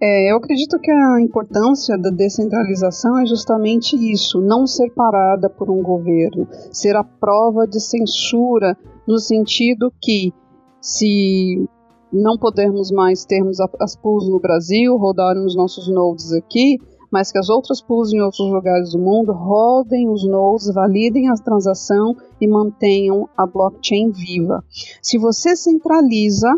[0.00, 5.70] é, eu acredito que a importância da descentralização é justamente isso, não ser parada por
[5.70, 10.32] um governo, ser a prova de censura, no sentido que
[10.80, 11.68] se
[12.12, 16.78] não pudermos mais termos as pools no Brasil, rodarem os nossos nodes aqui,
[17.14, 21.34] mas que as outras pools em outros lugares do mundo rodem os nodes, validem a
[21.34, 24.64] transação e mantenham a blockchain viva.
[25.00, 26.52] Se você centraliza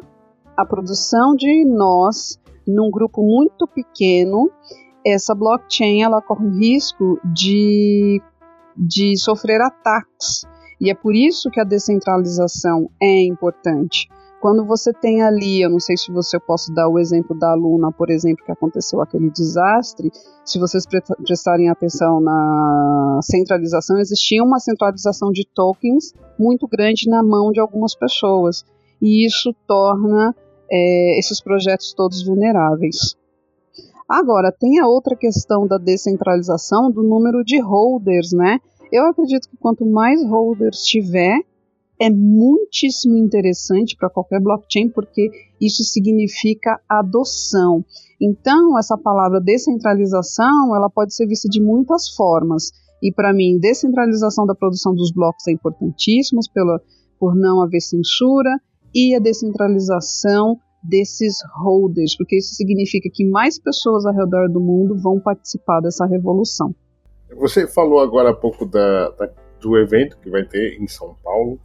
[0.57, 4.51] a produção de nós num grupo muito pequeno,
[5.05, 8.23] essa blockchain ela corre risco de,
[8.75, 10.47] de sofrer ataques.
[10.81, 14.09] E é por isso que a descentralização é importante.
[14.41, 17.91] Quando você tem ali, eu não sei se você posso dar o exemplo da Luna,
[17.91, 20.11] por exemplo, que aconteceu aquele desastre,
[20.45, 27.51] se vocês prestarem atenção na centralização, existia uma centralização de tokens muito grande na mão
[27.51, 28.63] de algumas pessoas.
[29.01, 30.35] E isso torna
[30.71, 33.17] é, esses projetos todos vulneráveis.
[34.09, 38.61] Agora, tem a outra questão da descentralização do número de holders, né?
[38.93, 41.41] Eu acredito que quanto mais holders tiver,
[42.01, 45.31] é muitíssimo interessante para qualquer blockchain, porque
[45.61, 47.85] isso significa adoção.
[48.21, 52.71] Então, essa palavra descentralização, ela pode ser vista de muitas formas.
[53.03, 56.81] E para mim, descentralização da produção dos blocos é importantíssima pela,
[57.19, 58.51] por não haver censura
[58.95, 64.97] e a descentralização desses holders, porque isso significa que mais pessoas ao redor do mundo
[64.97, 66.75] vão participar dessa revolução.
[67.37, 69.31] Você falou agora há pouco da, da,
[69.61, 71.59] do evento que vai ter em São Paulo.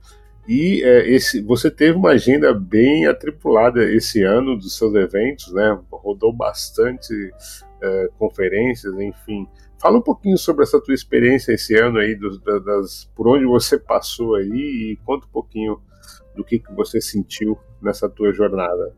[0.48, 5.80] E é, esse, você teve uma agenda bem atripulada esse ano dos seus eventos, né?
[5.92, 7.14] Rodou bastante
[7.82, 9.48] é, conferências, enfim.
[9.80, 13.80] Fala um pouquinho sobre essa tua experiência esse ano aí, dos, das, por onde você
[13.80, 14.50] passou aí
[14.92, 15.82] e conta um pouquinho
[16.36, 18.96] do que, que você sentiu nessa tua jornada.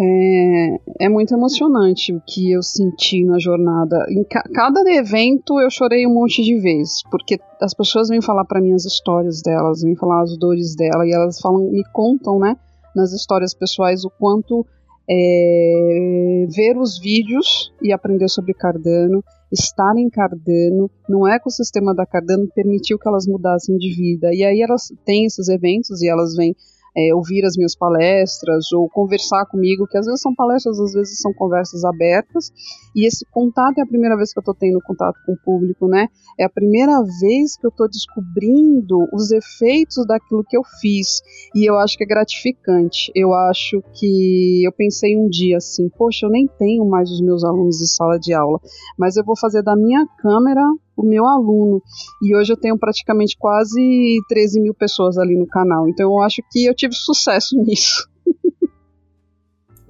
[0.00, 4.06] É, é, muito emocionante o que eu senti na jornada.
[4.08, 8.44] Em ca cada evento eu chorei um monte de vezes, porque as pessoas vêm falar
[8.44, 12.38] para mim as histórias delas, vêm falar as dores dela e elas falam, me contam,
[12.38, 12.56] né,
[12.94, 14.64] nas histórias pessoais o quanto
[15.10, 22.46] é, ver os vídeos e aprender sobre Cardano, estar em Cardano, no ecossistema da Cardano
[22.54, 24.32] permitiu que elas mudassem de vida.
[24.32, 26.54] E aí elas têm esses eventos e elas vêm
[26.98, 31.20] é, ouvir as minhas palestras ou conversar comigo, que às vezes são palestras, às vezes
[31.20, 32.50] são conversas abertas,
[32.94, 35.86] e esse contato é a primeira vez que eu estou tendo contato com o público,
[35.86, 36.08] né?
[36.38, 41.20] É a primeira vez que eu estou descobrindo os efeitos daquilo que eu fiz,
[41.54, 43.12] e eu acho que é gratificante.
[43.14, 47.44] Eu acho que eu pensei um dia assim, poxa, eu nem tenho mais os meus
[47.44, 48.58] alunos de sala de aula,
[48.98, 50.62] mas eu vou fazer da minha câmera
[51.02, 51.82] o meu aluno.
[52.22, 55.88] E hoje eu tenho praticamente quase 13 mil pessoas ali no canal.
[55.88, 58.08] Então eu acho que eu tive sucesso nisso.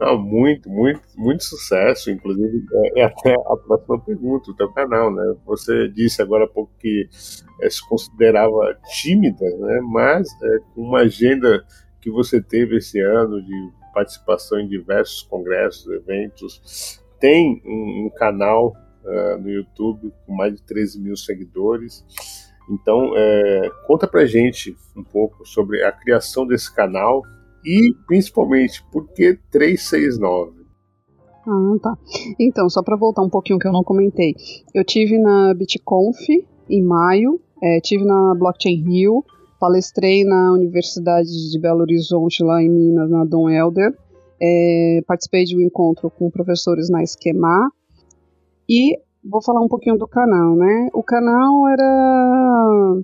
[0.01, 2.11] Não, muito, muito, muito sucesso.
[2.11, 5.35] Inclusive, é, é, até a próxima pergunta, o teu canal, né?
[5.45, 7.09] Você disse agora há pouco que
[7.61, 9.81] é, se considerava tímida, né?
[9.91, 11.65] Mas é, com uma agenda
[12.01, 18.73] que você teve esse ano de participação em diversos congressos, eventos, tem um, um canal
[19.09, 22.05] uh, no YouTube com mais de 13 mil seguidores.
[22.71, 27.23] Então, é, conta pra gente um pouco sobre a criação desse canal
[27.65, 30.59] e, principalmente, por que 369?
[31.47, 31.99] Ah, tá.
[32.39, 34.35] Então, só para voltar um pouquinho que eu não comentei.
[34.75, 36.29] Eu tive na BitConf
[36.69, 39.25] em maio, é, tive na Blockchain Rio,
[39.59, 43.97] palestrei na Universidade de Belo Horizonte, lá em Minas, na Dom Helder.
[44.41, 47.73] É, participei de um encontro com professores na Esquema
[48.69, 50.89] e vou falar um pouquinho do canal, né?
[50.93, 53.03] O canal era.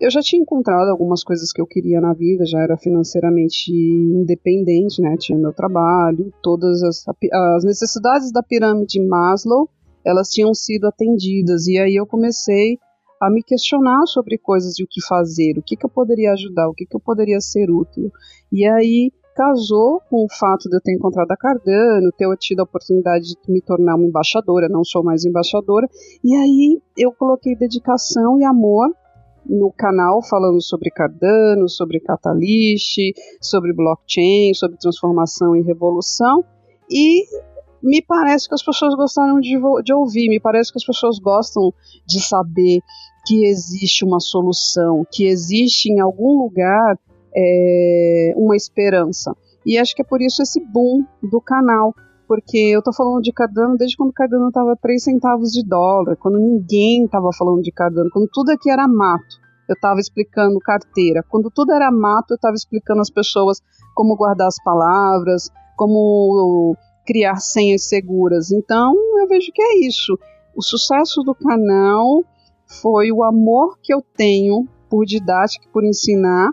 [0.00, 5.02] Eu já tinha encontrado algumas coisas que eu queria na vida, já era financeiramente independente,
[5.02, 5.14] né?
[5.18, 9.68] Tinha meu trabalho, todas as, as necessidades da pirâmide Maslow,
[10.04, 11.66] elas tinham sido atendidas.
[11.66, 12.78] E aí eu comecei
[13.20, 16.70] a me questionar sobre coisas e o que fazer, o que, que eu poderia ajudar,
[16.70, 18.10] o que, que eu poderia ser útil.
[18.50, 22.64] E aí casou com o fato de eu ter encontrado a Cardano, ter tido a
[22.64, 25.88] oportunidade de me tornar uma embaixadora, não sou mais embaixadora,
[26.22, 28.88] e aí eu coloquei dedicação e amor
[29.46, 32.98] no canal falando sobre Cardano, sobre Catalyst,
[33.40, 36.44] sobre blockchain, sobre transformação e revolução,
[36.90, 37.24] e
[37.82, 41.72] me parece que as pessoas gostaram de, de ouvir, me parece que as pessoas gostam
[42.06, 42.80] de saber
[43.26, 46.98] que existe uma solução, que existe em algum lugar
[47.34, 49.34] é, uma esperança.
[49.64, 51.94] E acho que é por isso esse boom do canal,
[52.26, 56.38] porque eu tô falando de Cardano desde quando Cardano estava 3 centavos de dólar, quando
[56.38, 59.40] ninguém estava falando de Cardano, quando tudo aqui era mato.
[59.68, 61.24] Eu estava explicando carteira.
[61.28, 63.60] Quando tudo era mato, eu estava explicando às pessoas
[63.94, 66.76] como guardar as palavras, como
[67.06, 68.50] criar senhas seguras.
[68.50, 70.18] Então, eu vejo que é isso.
[70.56, 72.24] O sucesso do canal
[72.82, 76.50] foi o amor que eu tenho por didática, por ensinar,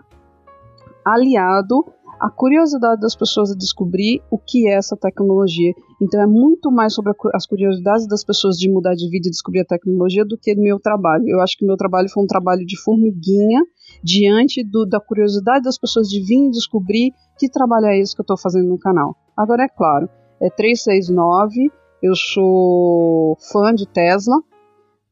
[1.12, 1.84] aliado
[2.20, 5.72] à curiosidade das pessoas a descobrir o que é essa tecnologia.
[6.00, 9.60] Então é muito mais sobre as curiosidades das pessoas de mudar de vida e descobrir
[9.60, 11.24] a tecnologia do que meu trabalho.
[11.28, 13.62] Eu acho que meu trabalho foi um trabalho de formiguinha
[14.02, 18.24] diante do, da curiosidade das pessoas de vir descobrir que trabalho é esse que eu
[18.24, 19.16] estou fazendo no canal.
[19.36, 20.08] Agora é claro,
[20.40, 21.70] é 369,
[22.02, 24.36] eu sou fã de Tesla,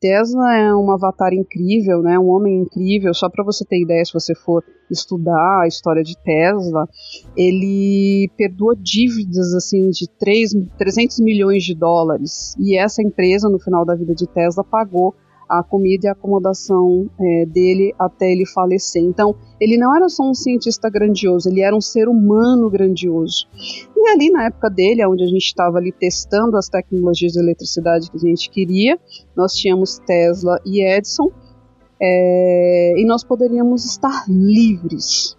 [0.01, 2.19] Tesla é um avatar incrível, né?
[2.19, 3.13] Um homem incrível.
[3.15, 6.89] Só para você ter ideia, se você for estudar a história de Tesla,
[7.37, 12.55] ele perdoa dívidas assim de 3, 300 milhões de dólares.
[12.59, 15.15] E essa empresa, no final da vida de Tesla, pagou
[15.49, 19.03] a comida e a acomodação é, dele até ele falecer.
[19.03, 23.47] Então, ele não era só um cientista grandioso, ele era um ser humano grandioso.
[23.97, 28.11] E ali na época dele, onde a gente estava ali testando as tecnologias de eletricidade
[28.11, 28.99] que a gente queria,
[29.37, 31.31] nós tínhamos Tesla e Edison,
[32.01, 35.37] é, e nós poderíamos estar livres,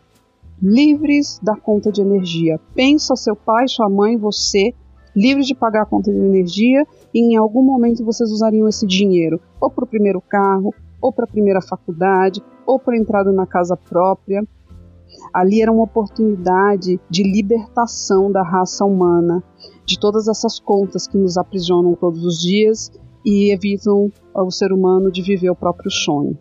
[0.62, 2.60] livres da conta de energia.
[2.74, 4.74] Pensa seu pai, sua mãe, você
[5.18, 9.42] livres de pagar a conta de energia e em algum momento vocês usariam esse dinheiro
[9.60, 13.76] ou para o primeiro carro, ou para a primeira faculdade, ou para entrada na casa
[13.76, 14.46] própria.
[15.34, 19.44] Ali era uma oportunidade de libertação da raça humana,
[19.86, 22.92] de todas essas contas que nos aprisionam todos os dias
[23.26, 26.38] e evitam o ser humano de viver o próprio sonho.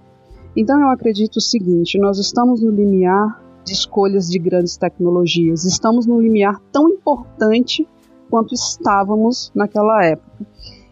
[0.54, 6.06] Então eu acredito o seguinte: nós estamos no limiar de escolhas de grandes tecnologias, estamos
[6.06, 7.86] no limiar tão importante
[8.30, 10.46] quanto estávamos naquela época.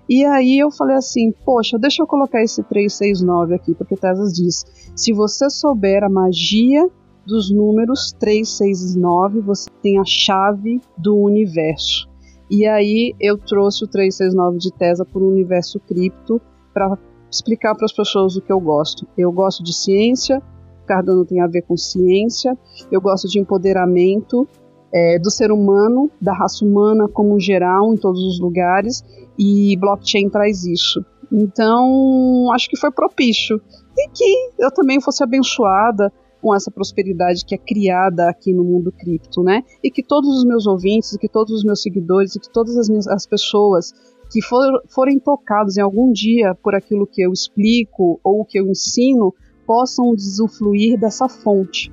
[0.09, 4.65] E aí eu falei assim, poxa, deixa eu colocar esse 369 aqui, porque Tesas diz,
[4.95, 6.87] se você souber a magia
[7.27, 12.07] dos números 369, você tem a chave do universo.
[12.51, 16.41] E aí eu trouxe o 369 de Tesla para o universo cripto
[16.73, 16.99] para
[17.31, 19.07] explicar para as pessoas o que eu gosto.
[19.17, 20.43] Eu gosto de ciência,
[20.87, 22.57] Cardano tem a ver com ciência,
[22.93, 24.47] eu gosto de empoderamento,
[24.95, 29.03] é, do ser humano, da raça humana como geral, em todos os lugares,
[29.37, 31.05] e blockchain traz isso.
[31.33, 33.61] Então, acho que foi propício.
[33.97, 38.93] E que eu também fosse abençoada com essa prosperidade que é criada aqui no mundo
[38.93, 39.63] cripto, né?
[39.83, 42.89] E que todos os meus ouvintes, que todos os meus seguidores, e que todas as,
[42.89, 43.93] minhas, as pessoas
[44.31, 48.69] que for, forem tocados em algum dia por aquilo que eu explico ou que eu
[48.69, 49.35] ensino
[49.67, 51.91] possam usufruir dessa fonte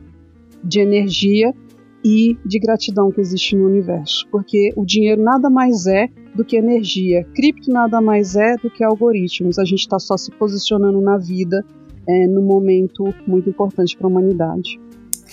[0.63, 1.53] de energia
[2.03, 6.55] e de gratidão que existe no universo, porque o dinheiro nada mais é do que
[6.55, 9.59] energia, cripto nada mais é do que algoritmos.
[9.59, 11.63] A gente está só se posicionando na vida
[12.07, 14.79] é, no momento muito importante para a humanidade.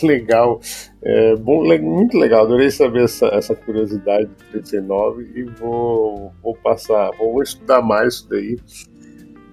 [0.02, 0.60] Legal,
[1.02, 2.44] é, bom, muito legal.
[2.44, 8.28] Adorei saber essa, essa curiosidade do 39 e vou, vou passar, vou estudar mais isso
[8.28, 8.56] daí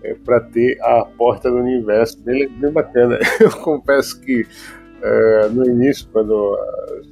[0.04, 3.18] é, para ter a porta do universo bem, bem bacana.
[3.42, 4.46] Eu confesso que
[5.02, 6.58] é, no início, quando eu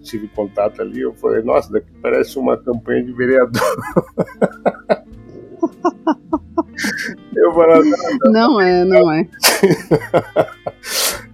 [0.02, 3.62] tive contato ali, eu falei, nossa, daqui parece uma campanha de vereador.
[7.36, 7.92] eu falei,
[8.24, 9.28] não, não é, não é.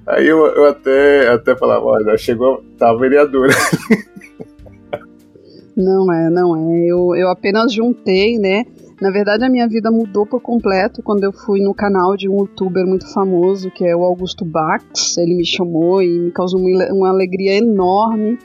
[0.08, 3.54] Aí eu, eu até, até falava, olha, chegou, tá vereadora.
[5.78, 6.86] Não é, não é.
[6.86, 8.66] Eu, eu apenas juntei, né?
[9.02, 12.40] Na verdade, a minha vida mudou por completo quando eu fui no canal de um
[12.40, 15.18] youtuber muito famoso, que é o Augusto Bax.
[15.18, 18.38] Ele me chamou e me causou uma, alegria enorme.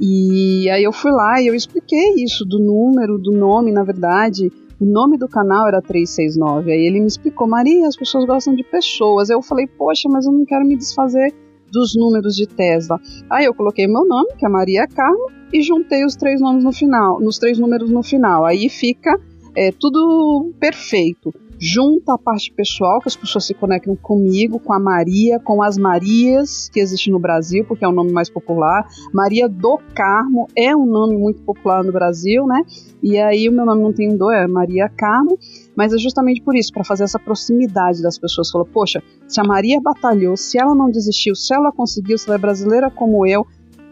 [0.00, 4.52] E aí eu fui lá e eu expliquei isso do número, do nome, na verdade.
[4.80, 6.70] O nome do canal era 369.
[6.70, 9.28] Aí ele me explicou, Maria, as pessoas gostam de pessoas.
[9.28, 11.34] Eu falei, poxa, mas eu não quero me desfazer
[11.70, 13.00] dos números de Tesla.
[13.28, 16.72] Aí eu coloquei meu nome, que é Maria Carmo, e juntei os três nomes no
[16.72, 18.44] final, nos três números no final.
[18.44, 19.18] Aí fica
[19.54, 21.32] é tudo perfeito.
[21.62, 25.76] Junta a parte pessoal, que as pessoas se conectam comigo, com a Maria, com as
[25.76, 28.88] Marias que existem no Brasil, porque é o nome mais popular.
[29.12, 32.62] Maria do Carmo é um nome muito popular no Brasil, né?
[33.02, 35.38] E aí o meu nome não tem do, é Maria Carmo,
[35.76, 38.50] mas é justamente por isso, para fazer essa proximidade das pessoas.
[38.50, 42.36] Falou, poxa, se a Maria batalhou, se ela não desistiu, se ela conseguiu, se ela
[42.36, 43.46] é brasileira como eu,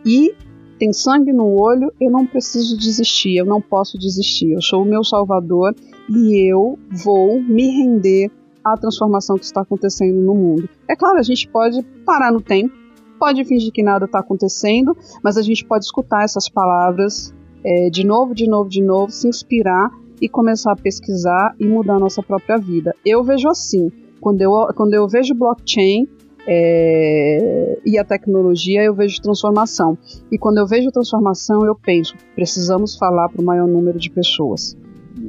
[0.07, 0.35] e
[0.79, 4.53] tem sangue no olho, eu não preciso desistir, eu não posso desistir.
[4.53, 5.75] Eu sou o meu salvador
[6.09, 8.31] e eu vou me render
[8.65, 10.69] à transformação que está acontecendo no mundo.
[10.89, 12.75] É claro, a gente pode parar no tempo,
[13.19, 18.07] pode fingir que nada está acontecendo, mas a gente pode escutar essas palavras é, de
[18.07, 22.23] novo, de novo, de novo, se inspirar e começar a pesquisar e mudar a nossa
[22.23, 22.95] própria vida.
[23.05, 26.09] Eu vejo assim, quando eu, quando eu vejo blockchain,
[26.47, 29.99] é, e a tecnologia, eu vejo transformação.
[30.31, 34.77] E quando eu vejo transformação, eu penso, precisamos falar para o maior número de pessoas.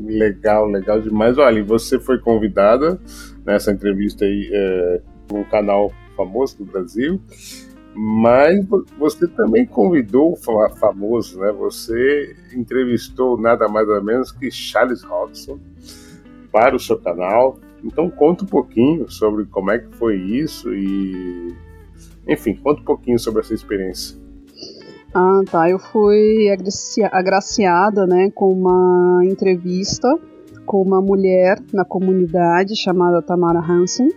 [0.06, 1.38] Legal, legal demais.
[1.38, 3.00] Olha, você foi convidada
[3.46, 5.02] nessa entrevista aí é,
[5.50, 7.22] canal famoso do Brasil,
[7.96, 8.66] mas
[8.98, 10.36] você também convidou o
[10.76, 11.52] famoso, né?
[11.54, 15.60] Você entrevistou nada mais ou menos que Charles Hodgson
[16.52, 17.60] para o seu canal.
[17.84, 21.56] Então conta um pouquinho sobre como é que foi isso e
[22.28, 24.18] enfim, conta um pouquinho sobre essa experiência.
[25.14, 25.70] Ah, tá.
[25.70, 26.48] Eu fui
[27.12, 30.08] agraciada, né, com uma entrevista
[30.70, 34.08] com uma mulher na comunidade chamada Tamara Hansen.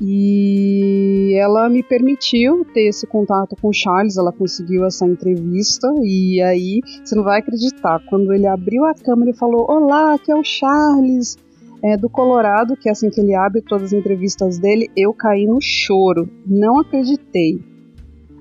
[0.00, 6.40] E ela me permitiu ter esse contato com o Charles, ela conseguiu essa entrevista e
[6.40, 10.36] aí você não vai acreditar, quando ele abriu a câmera e falou: "Olá, aqui é
[10.36, 11.36] o Charles,
[11.82, 15.46] é, do Colorado, que é assim que ele abre todas as entrevistas dele, eu caí
[15.46, 16.28] no choro.
[16.46, 17.60] Não acreditei.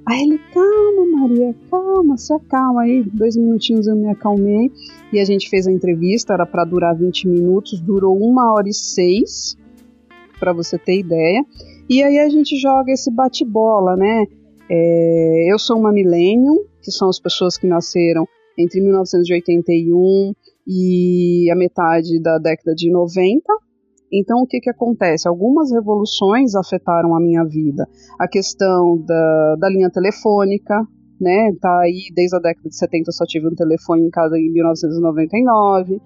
[0.06, 3.04] Aí ele, calma, Maria, calma, se acalma aí.
[3.04, 4.72] Dois minutinhos eu me acalmei
[5.12, 8.74] e a gente fez a entrevista, era para durar 20 minutos, durou uma hora e
[8.74, 9.58] seis,
[10.40, 11.44] para você ter ideia.
[11.90, 14.26] E aí a gente joga esse bate-bola, né?
[14.70, 18.26] É, eu sou uma millennium, que são as pessoas que nasceram
[18.58, 20.34] entre 1981
[20.68, 23.42] e a metade da década de 90.
[24.12, 25.28] Então, o que, que acontece?
[25.28, 27.88] Algumas revoluções afetaram a minha vida.
[28.20, 30.76] A questão da, da linha telefônica,
[31.20, 31.54] né?
[31.60, 34.52] Tá aí desde a década de 70 eu só tive um telefone em casa em
[34.52, 36.02] 1999.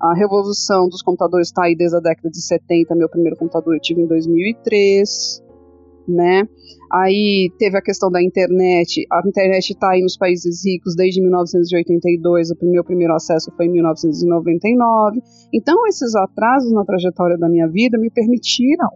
[0.00, 2.94] A revolução dos computadores está aí desde a década de 70.
[2.94, 5.45] Meu primeiro computador eu tive em 2003
[6.08, 6.42] né?
[6.92, 9.06] Aí teve a questão da internet.
[9.10, 12.50] A internet está aí nos países ricos desde 1982.
[12.50, 15.20] O meu primeiro acesso foi em 1999.
[15.52, 18.90] Então, esses atrasos na trajetória da minha vida me permitiram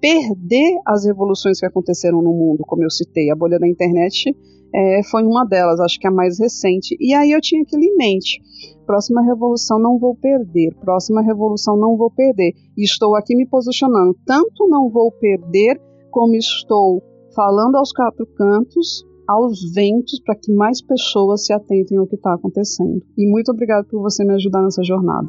[0.00, 3.30] perder as revoluções que aconteceram no mundo, como eu citei.
[3.30, 4.34] A bolha da internet
[4.74, 6.96] é, foi uma delas, acho que a mais recente.
[7.00, 8.40] E aí eu tinha aquilo em mente.
[8.86, 12.52] Próxima revolução não vou perder, próxima revolução não vou perder.
[12.76, 14.16] E estou aqui me posicionando.
[14.24, 17.02] Tanto não vou perder como estou
[17.34, 22.34] falando aos quatro cantos, aos ventos, para que mais pessoas se atentem ao que está
[22.34, 23.02] acontecendo.
[23.16, 25.28] E muito obrigado por você me ajudar nessa jornada.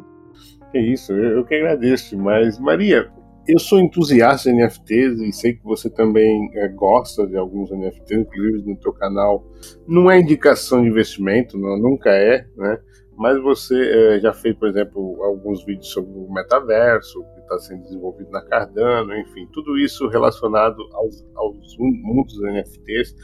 [0.74, 2.16] É isso, eu que agradeço.
[2.16, 3.10] Mas, Maria,
[3.46, 8.20] eu sou entusiasta de NFTs e sei que você também é, gosta de alguns NFTs,
[8.20, 9.44] inclusive no teu canal.
[9.86, 12.78] Não é indicação de investimento, não, nunca é, né?
[13.16, 17.22] Mas você é, já fez, por exemplo, alguns vídeos sobre o metaverso,
[17.54, 23.14] está sendo desenvolvido na Cardano, enfim, tudo isso relacionado aos, aos mundos dos NFTs.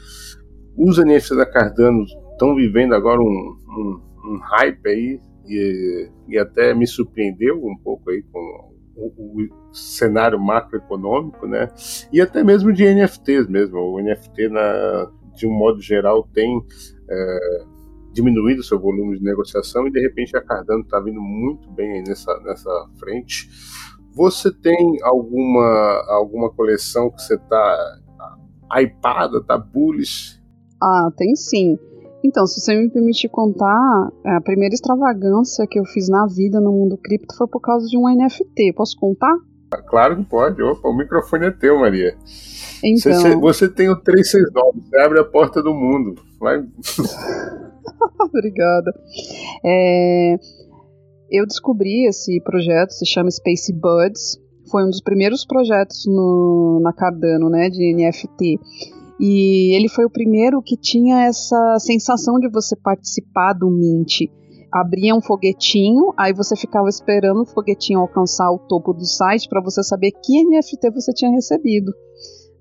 [0.75, 6.73] Os NFTs da Cardano estão vivendo agora um, um, um hype aí e, e até
[6.73, 11.69] me surpreendeu um pouco aí com o, o, cenário macroeconômico, né?
[12.11, 13.77] E até mesmo de NFTs mesmo.
[13.77, 16.61] O NFT, na, de um modo geral, tem
[17.09, 17.63] é,
[18.11, 22.37] diminuído seu volume de negociação e de repente a Cardano está vindo muito bem nessa,
[22.41, 23.47] nessa frente.
[24.17, 27.99] Você tem alguma, alguma coleção que você está
[28.75, 30.41] hypada, tá bullish?
[30.81, 31.77] Ah, tem sim.
[32.23, 36.71] Então, se você me permitir contar, a primeira extravagância que eu fiz na vida no
[36.71, 38.73] mundo cripto foi por causa de um NFT.
[38.73, 39.37] Posso contar?
[39.87, 40.63] Claro que pode.
[40.63, 42.17] Opa, o microfone é teu, Maria.
[42.83, 43.13] Então...
[43.13, 46.15] Você, você tem o 369, você abre a porta do mundo.
[46.39, 46.57] Vai.
[48.19, 48.93] Obrigada.
[49.63, 50.37] É,
[51.29, 54.39] eu descobri esse projeto, se chama Space Buds.
[54.69, 58.59] Foi um dos primeiros projetos no, na Cardano, né, de NFT.
[59.19, 64.29] E ele foi o primeiro que tinha essa sensação de você participar do Mint.
[64.71, 69.61] Abria um foguetinho, aí você ficava esperando o foguetinho alcançar o topo do site para
[69.61, 71.91] você saber que NFT você tinha recebido,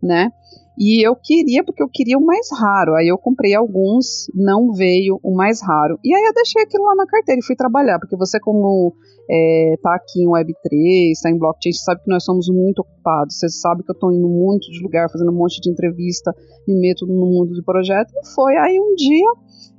[0.03, 0.31] né?
[0.79, 2.95] E eu queria, porque eu queria o mais raro.
[2.95, 5.99] Aí eu comprei alguns, não veio o mais raro.
[6.05, 8.93] E aí eu deixei aquilo lá na carteira e fui trabalhar, porque você, como
[9.31, 13.39] é, tá aqui em Web3, está em blockchain, você sabe que nós somos muito ocupados.
[13.39, 16.35] Você sabe que eu estou indo muito de lugar, fazendo um monte de entrevista,
[16.69, 18.13] me meto no mundo de projeto.
[18.15, 19.33] E foi aí um dia,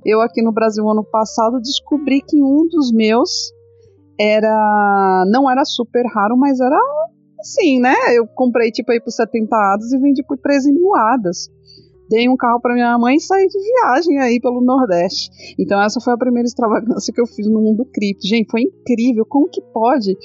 [0.04, 3.52] eu aqui no Brasil ano passado, descobri que um dos meus
[4.18, 5.24] era.
[5.28, 6.76] não era super raro, mas era
[7.40, 7.94] assim, né?
[8.14, 11.48] Eu comprei tipo aí por 70 hadas e vendi por 13 mil hadas.
[12.08, 15.30] Dei um carro para minha mãe e saí de viagem aí pelo Nordeste.
[15.58, 18.26] Então essa foi a primeira extravagância que eu fiz no mundo cripto.
[18.26, 19.26] Gente, foi incrível.
[19.26, 20.16] Como que pode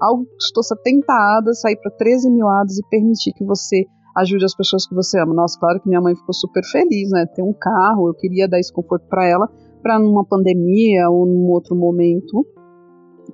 [0.00, 3.84] algo que custou 70 hadas sair para 13 mil hadas e permitir que você
[4.16, 5.32] ajude as pessoas que você ama?
[5.32, 7.24] Nossa, claro que minha mãe ficou super feliz, né?
[7.34, 9.48] Ter um carro, eu queria dar esse conforto para ela,
[9.82, 12.46] para numa pandemia ou num outro momento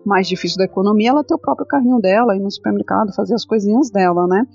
[0.05, 3.45] mais difícil da economia, ela ter o próprio carrinho dela, ir no supermercado, fazer as
[3.45, 4.47] coisinhas dela, né?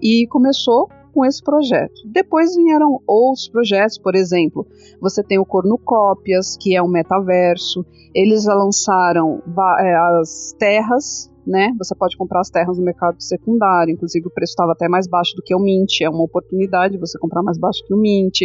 [0.00, 2.00] E começou com esse projeto.
[2.06, 4.66] Depois vieram outros projetos, por exemplo,
[5.00, 7.84] você tem o Cornucópias, que é um metaverso.
[8.14, 9.42] Eles lançaram
[9.78, 11.72] é, as terras, né?
[11.78, 15.34] Você pode comprar as terras no mercado secundário, inclusive o preço estava até mais baixo
[15.36, 18.42] do que o Mint, é uma oportunidade você comprar mais baixo que o Mint.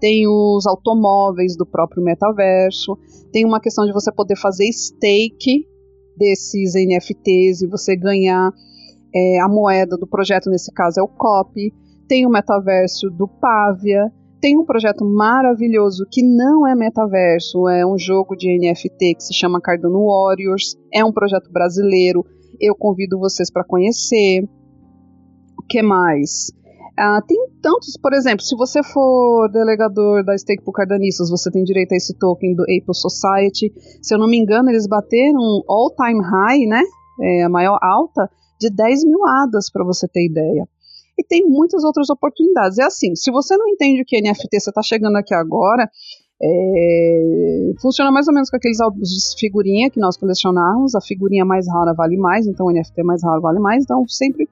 [0.00, 2.96] Tem os automóveis do próprio metaverso,
[3.32, 5.66] tem uma questão de você poder fazer stake
[6.16, 8.50] desses NFTs e você ganhar
[9.14, 11.72] é, a moeda do projeto, nesse caso é o COP.
[12.08, 14.10] Tem o metaverso do Pavia.
[14.40, 19.34] Tem um projeto maravilhoso que não é metaverso, é um jogo de NFT que se
[19.34, 20.76] chama Cardano Warriors.
[20.92, 22.24] É um projeto brasileiro.
[22.60, 24.42] Eu convido vocês para conhecer.
[25.58, 26.52] O que mais?
[26.98, 31.64] Ah, tem tantos, por exemplo, se você for delegador da Stake por Cardanistas, você tem
[31.64, 33.72] direito a esse token do Apple Society.
[34.00, 36.80] Se eu não me engano, eles bateram um all-time high, né?
[37.20, 40.68] É, a maior alta, de 10 mil hadas, para você ter ideia.
[41.18, 42.78] E tem muitas outras oportunidades.
[42.78, 45.90] É assim, se você não entende o que é NFT, você está chegando aqui agora,
[46.40, 50.94] é, funciona mais ou menos com aqueles álbuns de figurinha que nós colecionamos.
[50.94, 53.82] A figurinha mais rara vale mais, então o NFT mais raro vale mais.
[53.82, 54.48] Então sempre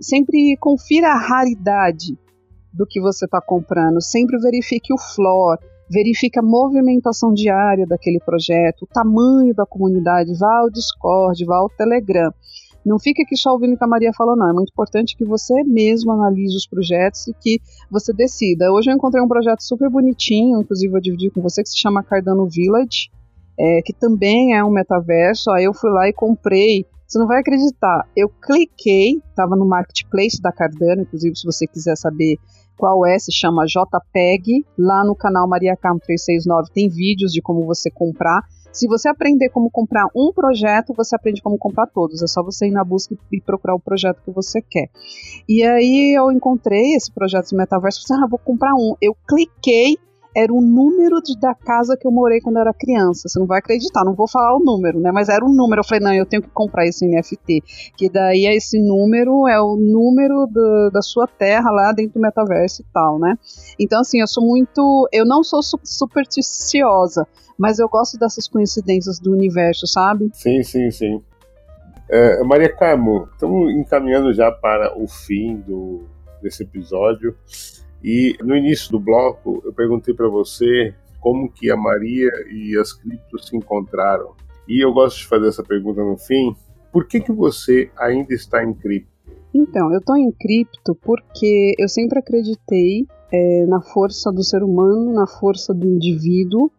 [0.00, 2.18] sempre confira a raridade
[2.78, 5.58] do que você está comprando, sempre verifique o floor,
[5.90, 11.68] verifique a movimentação diária daquele projeto, o tamanho da comunidade, vá ao Discord, vá ao
[11.68, 12.32] Telegram.
[12.86, 14.48] Não fique aqui só ouvindo o que a Maria falou, não.
[14.48, 17.60] É muito importante que você mesmo analise os projetos e que
[17.90, 18.72] você decida.
[18.72, 22.04] Hoje eu encontrei um projeto super bonitinho, inclusive vou dividir com você, que se chama
[22.04, 23.10] Cardano Village,
[23.58, 25.50] é, que também é um metaverso.
[25.50, 28.06] Aí eu fui lá e comprei você não vai acreditar.
[28.14, 32.36] Eu cliquei, estava no marketplace da Cardano, inclusive se você quiser saber
[32.78, 34.64] qual é, se chama JPEG.
[34.78, 38.40] Lá no canal Maria Carmo 369 tem vídeos de como você comprar.
[38.72, 42.22] Se você aprender como comprar um projeto, você aprende como comprar todos.
[42.22, 44.88] É só você ir na busca e procurar o projeto que você quer.
[45.48, 48.06] E aí eu encontrei esse projeto de metaverso.
[48.06, 48.94] Falei, ah, vou comprar um.
[49.02, 49.96] Eu cliquei
[50.36, 53.28] era o número de, da casa que eu morei quando eu era criança.
[53.28, 55.10] Você não vai acreditar, não vou falar o número, né?
[55.10, 55.80] Mas era o número.
[55.80, 57.62] Eu falei, não, eu tenho que comprar esse NFT.
[57.96, 62.82] Que daí esse número é o número do, da sua terra lá dentro do metaverso
[62.82, 63.36] e tal, né?
[63.78, 65.08] Então, assim, eu sou muito.
[65.12, 67.26] Eu não sou supersticiosa,
[67.56, 70.30] mas eu gosto dessas coincidências do universo, sabe?
[70.32, 71.22] Sim, sim, sim.
[72.08, 76.06] É, Maria Carmo, estamos encaminhando já para o fim do,
[76.40, 77.36] desse episódio.
[78.02, 82.92] E no início do bloco eu perguntei para você como que a Maria e as
[82.92, 84.34] criptos se encontraram.
[84.68, 86.54] E eu gosto de fazer essa pergunta no fim.
[86.92, 89.18] Por que, que você ainda está em cripto?
[89.52, 95.12] Então, eu estou em cripto porque eu sempre acreditei é, na força do ser humano,
[95.12, 96.70] na força do indivíduo.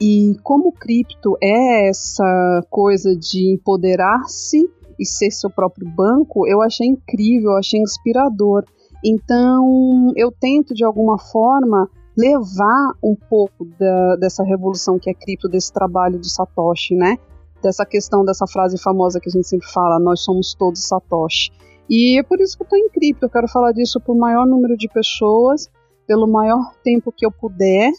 [0.00, 6.86] E como cripto é essa coisa de empoderar-se e ser seu próprio banco, eu achei
[6.86, 8.64] incrível, eu achei inspirador.
[9.04, 15.48] Então, eu tento de alguma forma levar um pouco da, dessa revolução que é cripto,
[15.48, 17.18] desse trabalho do Satoshi, né?
[17.62, 21.50] Dessa questão, dessa frase famosa que a gente sempre fala, nós somos todos Satoshi.
[21.88, 24.18] E é por isso que eu estou em cripto, eu quero falar disso para o
[24.18, 25.68] maior número de pessoas,
[26.06, 27.90] pelo maior tempo que eu puder,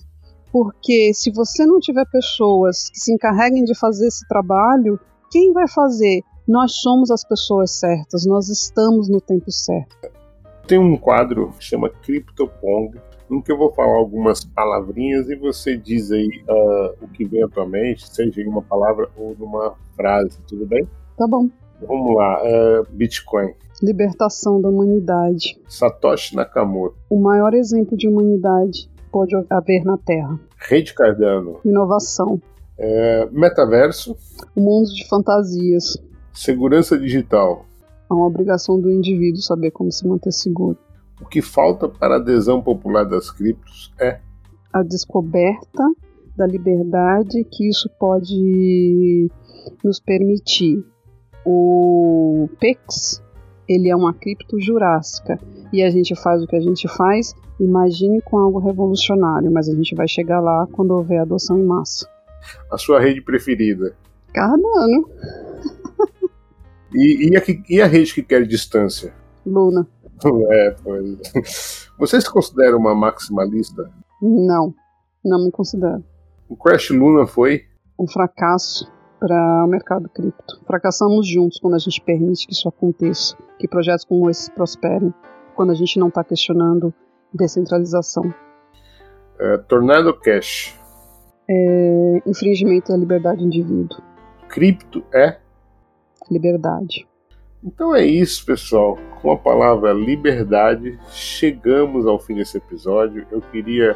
[0.51, 4.99] porque se você não tiver pessoas que se encarreguem de fazer esse trabalho,
[5.31, 6.21] quem vai fazer?
[6.47, 10.12] Nós somos as pessoas certas, nós estamos no tempo certo.
[10.67, 12.97] Tem um quadro que chama CryptoPong,
[13.29, 17.43] em que eu vou falar algumas palavrinhas e você diz aí uh, o que vem
[17.43, 20.87] à tua mente, seja em uma palavra ou numa frase, tudo bem?
[21.17, 21.49] Tá bom.
[21.85, 23.53] Vamos lá, uh, Bitcoin.
[23.81, 25.59] Libertação da humanidade.
[25.67, 26.95] Satoshi Nakamoto.
[27.09, 30.39] O maior exemplo de humanidade pode haver na Terra.
[30.57, 31.59] Rede Cardano.
[31.65, 32.41] Inovação.
[32.79, 34.15] Uh, metaverso.
[34.55, 35.97] O mundo de fantasias.
[36.33, 37.65] Segurança digital.
[38.13, 40.77] É uma obrigação do indivíduo saber como se manter seguro.
[41.19, 44.19] O que falta para a adesão popular das criptos é
[44.71, 45.83] a descoberta
[46.37, 49.31] da liberdade que isso pode
[49.83, 50.83] nos permitir.
[51.43, 53.21] O PEX,
[53.67, 55.39] ele é uma cripto jurássica
[55.71, 59.73] e a gente faz o que a gente faz, imagine com algo revolucionário, mas a
[59.73, 62.07] gente vai chegar lá quando houver adoção em massa.
[62.71, 63.95] A sua rede preferida?
[64.33, 65.09] Cardano.
[66.95, 69.13] E, e, a, e a rede que quer distância?
[69.45, 69.87] Luna.
[70.51, 71.89] É, pois.
[71.99, 73.91] Você se considera uma maximalista?
[74.21, 74.73] Não,
[75.23, 76.01] não me considero.
[76.47, 77.63] O Crash Luna foi?
[77.99, 78.89] Um fracasso
[79.19, 80.61] para o mercado cripto.
[80.65, 85.13] Fracassamos juntos quando a gente permite que isso aconteça, que projetos como esses prosperem,
[85.55, 86.93] quando a gente não está questionando
[87.33, 88.33] descentralização.
[89.39, 90.79] É, Tornado Cash.
[91.49, 93.97] É, infringimento da liberdade do indivíduo.
[94.47, 95.37] Cripto é?
[96.29, 97.07] Liberdade.
[97.63, 98.97] Então é isso, pessoal.
[99.21, 103.25] Com a palavra liberdade, chegamos ao fim desse episódio.
[103.31, 103.95] Eu queria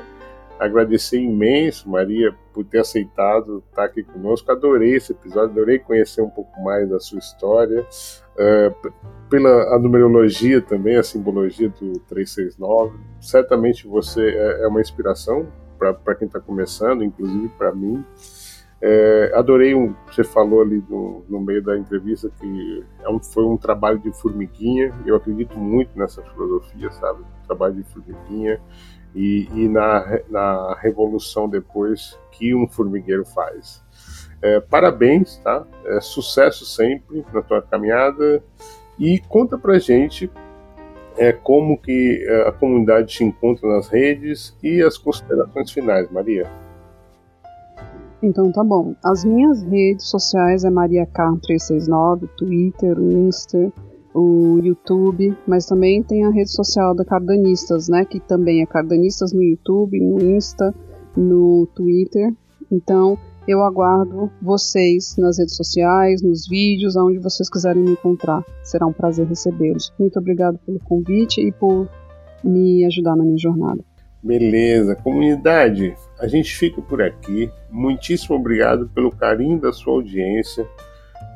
[0.59, 4.51] agradecer imenso, Maria, por ter aceitado estar aqui conosco.
[4.51, 8.91] Adorei esse episódio, adorei conhecer um pouco mais da sua história, uh,
[9.29, 12.97] pela a numerologia também, a simbologia do 369.
[13.19, 15.47] Certamente você é, é uma inspiração
[15.77, 18.03] para quem está começando, inclusive para mim.
[18.79, 23.43] É, adorei um, você falou ali no, no meio da entrevista que é um, foi
[23.43, 24.93] um trabalho de formiguinha.
[25.05, 27.23] Eu acredito muito nessa filosofia, sabe?
[27.45, 28.61] Trabalho de formiguinha
[29.15, 33.83] e, e na, na revolução depois que um formigueiro faz.
[34.41, 35.65] É, parabéns, tá?
[35.85, 38.43] É, sucesso sempre na tua caminhada
[38.99, 40.29] e conta pra gente
[41.17, 46.47] é, como que é, a comunidade te encontra nas redes e as considerações finais, Maria.
[48.21, 48.95] Então tá bom.
[49.03, 53.71] As minhas redes sociais é Maria Carmo 369, Twitter, Insta,
[54.13, 58.03] o YouTube, mas também tem a rede social da Cardanistas, né?
[58.05, 60.73] Que também é Cardanistas no YouTube, no Insta,
[61.15, 62.33] no Twitter.
[62.71, 68.43] Então eu aguardo vocês nas redes sociais, nos vídeos, aonde vocês quiserem me encontrar.
[68.63, 69.93] Será um prazer recebê-los.
[69.99, 71.87] Muito obrigado pelo convite e por
[72.43, 73.83] me ajudar na minha jornada.
[74.27, 77.49] Beleza, comunidade, a gente fica por aqui.
[77.69, 80.67] Muitíssimo obrigado pelo carinho da sua audiência.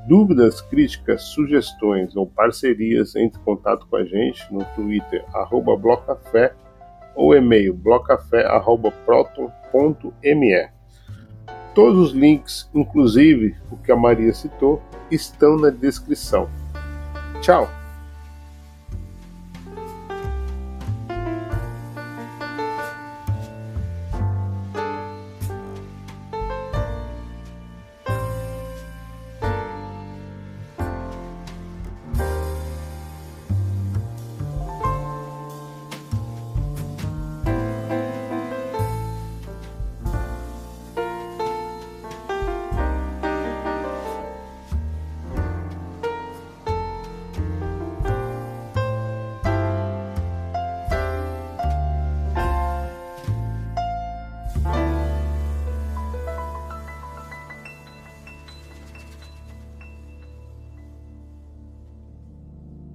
[0.10, 6.54] Dúvidas, críticas, sugestões ou parcerias, entre em contato com a gente no Twitter, arroba Blocafé,
[7.16, 10.70] ou e-mail blocafé.proton.me.
[11.74, 16.50] Todos os links, inclusive o que a Maria citou, estão na descrição.
[17.40, 17.70] Tchau!